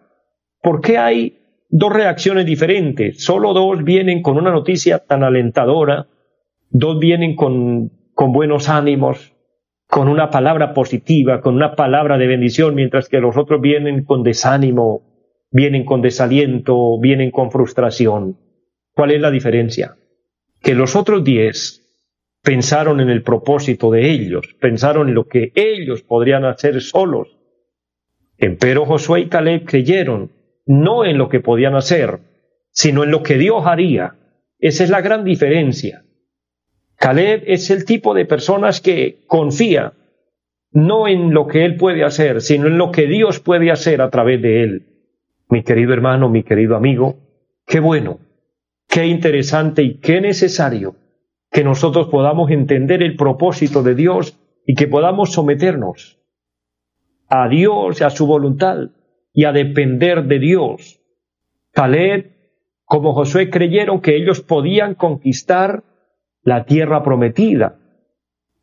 ¿Por 0.62 0.80
qué 0.80 0.98
hay 0.98 1.38
dos 1.70 1.92
reacciones 1.92 2.44
diferentes? 2.44 3.24
Solo 3.24 3.54
dos 3.54 3.82
vienen 3.82 4.22
con 4.22 4.36
una 4.36 4.50
noticia 4.50 4.98
tan 4.98 5.22
alentadora, 5.22 6.08
dos 6.70 6.98
vienen 6.98 7.34
con, 7.34 7.92
con 8.12 8.32
buenos 8.32 8.68
ánimos, 8.68 9.34
con 9.88 10.08
una 10.08 10.28
palabra 10.28 10.74
positiva, 10.74 11.40
con 11.40 11.54
una 11.54 11.74
palabra 11.74 12.18
de 12.18 12.26
bendición, 12.26 12.74
mientras 12.74 13.08
que 13.08 13.20
los 13.20 13.38
otros 13.38 13.62
vienen 13.62 14.04
con 14.04 14.22
desánimo, 14.22 15.02
vienen 15.50 15.86
con 15.86 16.02
desaliento, 16.02 17.00
vienen 17.00 17.30
con 17.30 17.50
frustración. 17.50 18.36
¿Cuál 18.92 19.12
es 19.12 19.20
la 19.22 19.30
diferencia? 19.30 19.97
Que 20.60 20.74
los 20.74 20.96
otros 20.96 21.24
diez 21.24 21.84
pensaron 22.42 23.00
en 23.00 23.10
el 23.10 23.22
propósito 23.22 23.90
de 23.90 24.10
ellos, 24.10 24.56
pensaron 24.60 25.08
en 25.08 25.14
lo 25.14 25.28
que 25.28 25.52
ellos 25.54 26.02
podrían 26.02 26.44
hacer 26.44 26.80
solos. 26.80 27.36
Empero 28.36 28.86
Josué 28.86 29.20
y 29.20 29.28
Caleb 29.28 29.64
creyeron 29.64 30.32
no 30.66 31.04
en 31.04 31.18
lo 31.18 31.28
que 31.28 31.40
podían 31.40 31.74
hacer, 31.74 32.20
sino 32.70 33.04
en 33.04 33.10
lo 33.10 33.22
que 33.22 33.38
Dios 33.38 33.66
haría. 33.66 34.14
Esa 34.58 34.84
es 34.84 34.90
la 34.90 35.00
gran 35.00 35.24
diferencia. 35.24 36.04
Caleb 36.96 37.42
es 37.46 37.70
el 37.70 37.84
tipo 37.84 38.14
de 38.14 38.26
personas 38.26 38.80
que 38.80 39.24
confía 39.26 39.92
no 40.70 41.08
en 41.08 41.32
lo 41.32 41.46
que 41.46 41.64
él 41.64 41.76
puede 41.76 42.04
hacer, 42.04 42.40
sino 42.40 42.66
en 42.66 42.78
lo 42.78 42.90
que 42.92 43.06
Dios 43.06 43.40
puede 43.40 43.70
hacer 43.70 44.02
a 44.02 44.10
través 44.10 44.42
de 44.42 44.62
él. 44.62 44.86
Mi 45.48 45.62
querido 45.62 45.92
hermano, 45.92 46.28
mi 46.28 46.42
querido 46.42 46.76
amigo, 46.76 47.16
qué 47.66 47.80
bueno 47.80 48.20
Qué 48.88 49.06
interesante 49.06 49.82
y 49.82 50.00
qué 50.00 50.20
necesario 50.20 50.96
que 51.50 51.62
nosotros 51.62 52.08
podamos 52.08 52.50
entender 52.50 53.02
el 53.02 53.16
propósito 53.16 53.82
de 53.82 53.94
Dios 53.94 54.38
y 54.66 54.74
que 54.74 54.88
podamos 54.88 55.32
someternos 55.32 56.18
a 57.28 57.48
Dios 57.48 58.00
y 58.00 58.04
a 58.04 58.10
su 58.10 58.26
voluntad 58.26 58.88
y 59.34 59.44
a 59.44 59.52
depender 59.52 60.24
de 60.24 60.38
Dios. 60.38 61.00
Caleb, 61.72 62.32
como 62.84 63.12
Josué, 63.12 63.50
creyeron 63.50 64.00
que 64.00 64.16
ellos 64.16 64.40
podían 64.40 64.94
conquistar 64.94 65.84
la 66.42 66.64
tierra 66.64 67.02
prometida. 67.02 67.78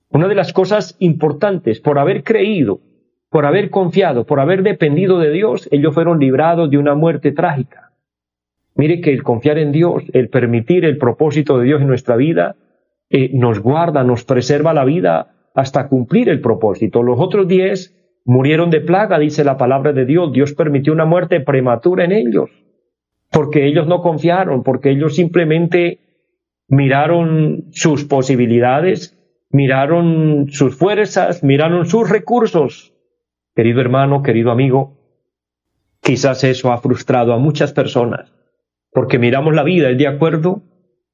Una 0.10 0.28
de 0.28 0.36
las 0.36 0.54
cosas 0.54 0.96
importantes, 1.00 1.80
por 1.80 2.00
haber 2.00 2.24
creído, 2.24 2.82
por 3.30 3.46
haber 3.46 3.70
confiado, 3.70 4.26
por 4.26 4.40
haber 4.40 4.64
dependido 4.64 5.20
de 5.20 5.30
Dios, 5.30 5.70
ellos 5.72 5.94
fueron 5.94 6.20
librados 6.20 6.72
de 6.72 6.80
una 6.80 6.96
muerte 6.96 7.32
trágica. 7.32 7.95
Mire 8.76 9.00
que 9.00 9.12
el 9.12 9.24
confiar 9.24 9.58
en 9.58 9.72
Dios, 9.72 10.04
el 10.12 10.30
permitir 10.30 10.84
el 10.84 10.98
propósito 10.98 11.58
de 11.58 11.66
Dios 11.66 11.82
en 11.82 11.88
nuestra 11.88 12.18
vida, 12.18 12.58
eh, 13.10 13.32
nos 13.34 13.60
guarda, 13.60 14.04
nos 14.04 14.26
preserva 14.26 14.74
la 14.74 14.84
vida 14.84 15.50
hasta 15.56 15.88
cumplir 15.88 16.28
el 16.28 16.42
propósito. 16.42 17.02
Los 17.02 17.18
otros 17.20 17.48
diez 17.48 17.96
murieron 18.26 18.70
de 18.70 18.82
plaga, 18.82 19.18
dice 19.18 19.46
la 19.46 19.58
palabra 19.58 19.94
de 19.94 20.06
Dios. 20.06 20.34
Dios 20.34 20.54
permitió 20.54 20.92
una 20.92 21.06
muerte 21.06 21.40
prematura 21.40 22.04
en 22.04 22.12
ellos, 22.12 22.50
porque 23.32 23.66
ellos 23.66 23.88
no 23.88 24.02
confiaron, 24.02 24.64
porque 24.64 24.92
ellos 24.92 25.16
simplemente 25.16 26.00
miraron 26.68 27.68
sus 27.72 28.04
posibilidades, 28.04 29.18
miraron 29.52 30.48
sus 30.50 30.76
fuerzas, 30.76 31.46
miraron 31.46 31.86
sus 31.86 32.10
recursos. 32.10 32.94
Querido 33.56 33.80
hermano, 33.80 34.22
querido 34.22 34.52
amigo, 34.52 34.98
quizás 36.02 36.44
eso 36.44 36.74
ha 36.74 36.80
frustrado 36.80 37.32
a 37.32 37.38
muchas 37.38 37.72
personas 37.72 38.35
porque 38.96 39.20
miramos 39.20 39.54
la 39.54 39.64
vida 39.64 39.90
es 39.90 39.98
de 39.98 40.08
acuerdo 40.08 40.64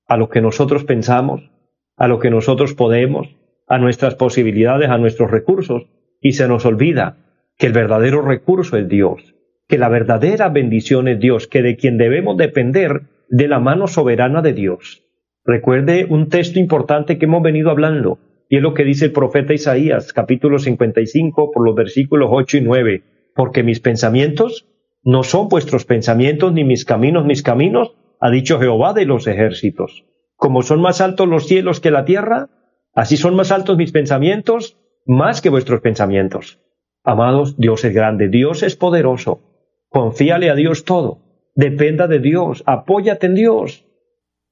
a 0.07 0.15
lo 0.15 0.29
que 0.29 0.39
nosotros 0.39 0.83
pensamos, 0.83 1.49
a 1.97 2.07
lo 2.07 2.19
que 2.19 2.29
nosotros 2.29 2.75
podemos, 2.75 3.35
a 3.67 3.79
nuestras 3.79 4.13
posibilidades, 4.13 4.87
a 4.91 4.99
nuestros 4.99 5.31
recursos, 5.31 5.87
y 6.21 6.33
se 6.33 6.47
nos 6.47 6.63
olvida 6.67 7.17
que 7.57 7.65
el 7.65 7.73
verdadero 7.73 8.21
recurso 8.21 8.77
es 8.77 8.87
Dios, 8.87 9.33
que 9.67 9.79
la 9.79 9.89
verdadera 9.89 10.49
bendición 10.49 11.07
es 11.07 11.19
Dios, 11.19 11.47
que 11.47 11.63
de 11.63 11.75
quien 11.75 11.97
debemos 11.97 12.37
depender 12.37 13.01
de 13.29 13.47
la 13.47 13.59
mano 13.59 13.87
soberana 13.87 14.43
de 14.43 14.53
Dios. 14.53 15.03
Recuerde 15.43 16.05
un 16.07 16.29
texto 16.29 16.59
importante 16.59 17.17
que 17.17 17.25
hemos 17.25 17.41
venido 17.41 17.71
hablando, 17.71 18.19
y 18.47 18.57
es 18.57 18.61
lo 18.61 18.75
que 18.75 18.83
dice 18.83 19.05
el 19.05 19.11
profeta 19.11 19.55
Isaías, 19.55 20.13
capítulo 20.13 20.59
55, 20.59 21.49
por 21.51 21.65
los 21.65 21.73
versículos 21.73 22.29
8 22.31 22.57
y 22.57 22.61
9, 22.61 23.03
porque 23.33 23.63
mis 23.63 23.79
pensamientos 23.79 24.70
no 25.03 25.23
son 25.23 25.47
vuestros 25.47 25.85
pensamientos 25.85 26.53
ni 26.53 26.63
mis 26.63 26.85
caminos 26.85 27.25
mis 27.25 27.43
caminos, 27.43 27.95
ha 28.19 28.29
dicho 28.29 28.59
Jehová 28.59 28.93
de 28.93 29.05
los 29.05 29.27
ejércitos. 29.27 30.05
Como 30.35 30.61
son 30.61 30.81
más 30.81 31.01
altos 31.01 31.27
los 31.27 31.47
cielos 31.47 31.79
que 31.79 31.91
la 31.91 32.05
tierra, 32.05 32.49
así 32.93 33.17
son 33.17 33.35
más 33.35 33.51
altos 33.51 33.77
mis 33.77 33.91
pensamientos, 33.91 34.77
más 35.05 35.41
que 35.41 35.49
vuestros 35.49 35.81
pensamientos. 35.81 36.59
Amados, 37.03 37.57
Dios 37.57 37.83
es 37.83 37.93
grande, 37.93 38.29
Dios 38.29 38.61
es 38.61 38.75
poderoso. 38.75 39.41
Confíale 39.89 40.49
a 40.49 40.55
Dios 40.55 40.85
todo. 40.85 41.19
Dependa 41.55 42.07
de 42.07 42.19
Dios, 42.19 42.63
apóyate 42.65 43.27
en 43.27 43.35
Dios. 43.35 43.85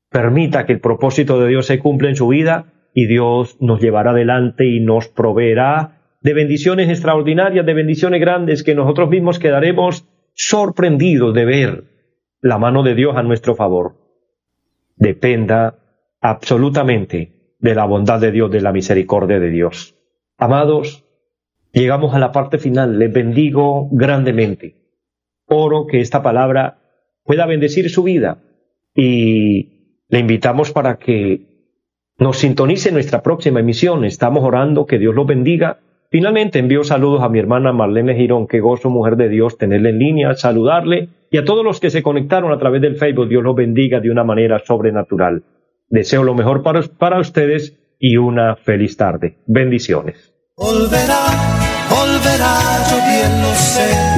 Permita 0.09 0.65
que 0.65 0.73
el 0.73 0.79
propósito 0.79 1.39
de 1.39 1.47
Dios 1.47 1.67
se 1.67 1.79
cumpla 1.79 2.09
en 2.09 2.15
su 2.15 2.27
vida 2.27 2.73
y 2.93 3.05
Dios 3.05 3.57
nos 3.59 3.79
llevará 3.79 4.12
adelante 4.12 4.65
y 4.65 4.79
nos 4.79 5.07
proveerá 5.07 6.17
de 6.21 6.33
bendiciones 6.33 6.89
extraordinarias, 6.89 7.65
de 7.65 7.73
bendiciones 7.73 8.19
grandes 8.19 8.63
que 8.63 8.75
nosotros 8.75 9.09
mismos 9.09 9.39
quedaremos 9.39 10.07
sorprendido 10.39 11.34
de 11.34 11.43
ver 11.43 11.84
la 12.39 12.58
mano 12.58 12.82
de 12.82 12.95
Dios 12.95 13.17
a 13.17 13.23
nuestro 13.23 13.56
favor. 13.56 13.97
Dependa 14.95 15.80
absolutamente 16.21 17.56
de 17.60 17.75
la 17.75 17.84
bondad 17.84 18.21
de 18.21 18.32
Dios, 18.32 18.49
de 18.49 18.62
la 18.62 18.71
misericordia 18.71 19.38
de 19.38 19.49
Dios. 19.49 19.95
Amados, 20.38 21.04
llegamos 21.73 22.15
a 22.15 22.19
la 22.19 22.32
parte 22.32 22.58
final. 22.58 22.97
Les 22.99 23.12
bendigo 23.12 23.89
grandemente. 23.91 24.78
Oro 25.45 25.86
que 25.88 25.99
esta 25.99 26.23
palabra 26.23 26.80
pueda 27.25 27.45
bendecir 27.45 27.89
su 27.89 28.04
vida 28.04 28.41
y 28.95 30.04
le 30.08 30.19
invitamos 30.19 30.71
para 30.71 30.99
que 30.99 31.75
nos 32.17 32.38
sintonice 32.38 32.93
nuestra 32.93 33.21
próxima 33.21 33.60
emisión. 33.60 34.06
Estamos 34.06 34.45
orando 34.45 34.86
que 34.86 34.99
Dios 34.99 35.13
los 35.13 35.28
bendiga 35.28 35.82
Finalmente 36.12 36.58
envío 36.58 36.84
saludos 36.84 37.22
a 37.22 37.30
mi 37.30 37.38
hermana 37.38 37.72
Marlene 37.72 38.15
Girón, 38.15 38.48
que 38.48 38.60
gozo, 38.60 38.89
mujer 38.89 39.15
de 39.15 39.30
Dios, 39.30 39.60
tenerla 39.60 39.89
en 39.89 40.00
línea, 40.00 40.34
saludarle 40.34 41.10
y 41.30 41.38
a 41.38 41.45
todos 41.45 41.63
los 41.63 41.80
que 41.80 41.91
se 41.91 42.02
conectaron 42.02 42.52
a 42.52 42.58
través 42.58 42.82
del 42.82 42.95
Facebook. 42.95 43.30
Dios 43.30 43.43
los 43.43 43.56
bendiga 43.56 44.00
de 44.00 44.10
una 44.10 44.24
manera 44.24 44.58
sobrenatural. 44.65 45.43
Deseo 45.88 46.24
lo 46.24 46.34
mejor 46.34 46.63
para, 46.63 46.82
para 46.82 47.19
ustedes 47.19 47.78
y 48.00 48.17
una 48.17 48.56
feliz 48.56 48.98
tarde. 48.98 49.38
Bendiciones. 49.45 50.34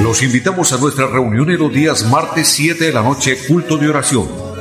Los 0.02 0.22
invitamos 0.22 0.72
a 0.72 0.80
nuestra 0.80 1.06
reunión 1.08 1.50
en 1.50 1.58
los 1.58 1.72
días 1.72 2.10
martes 2.10 2.48
7 2.48 2.84
de 2.84 2.92
la 2.92 3.02
noche, 3.02 3.36
culto 3.48 3.76
de 3.76 3.90
oración 3.90 4.41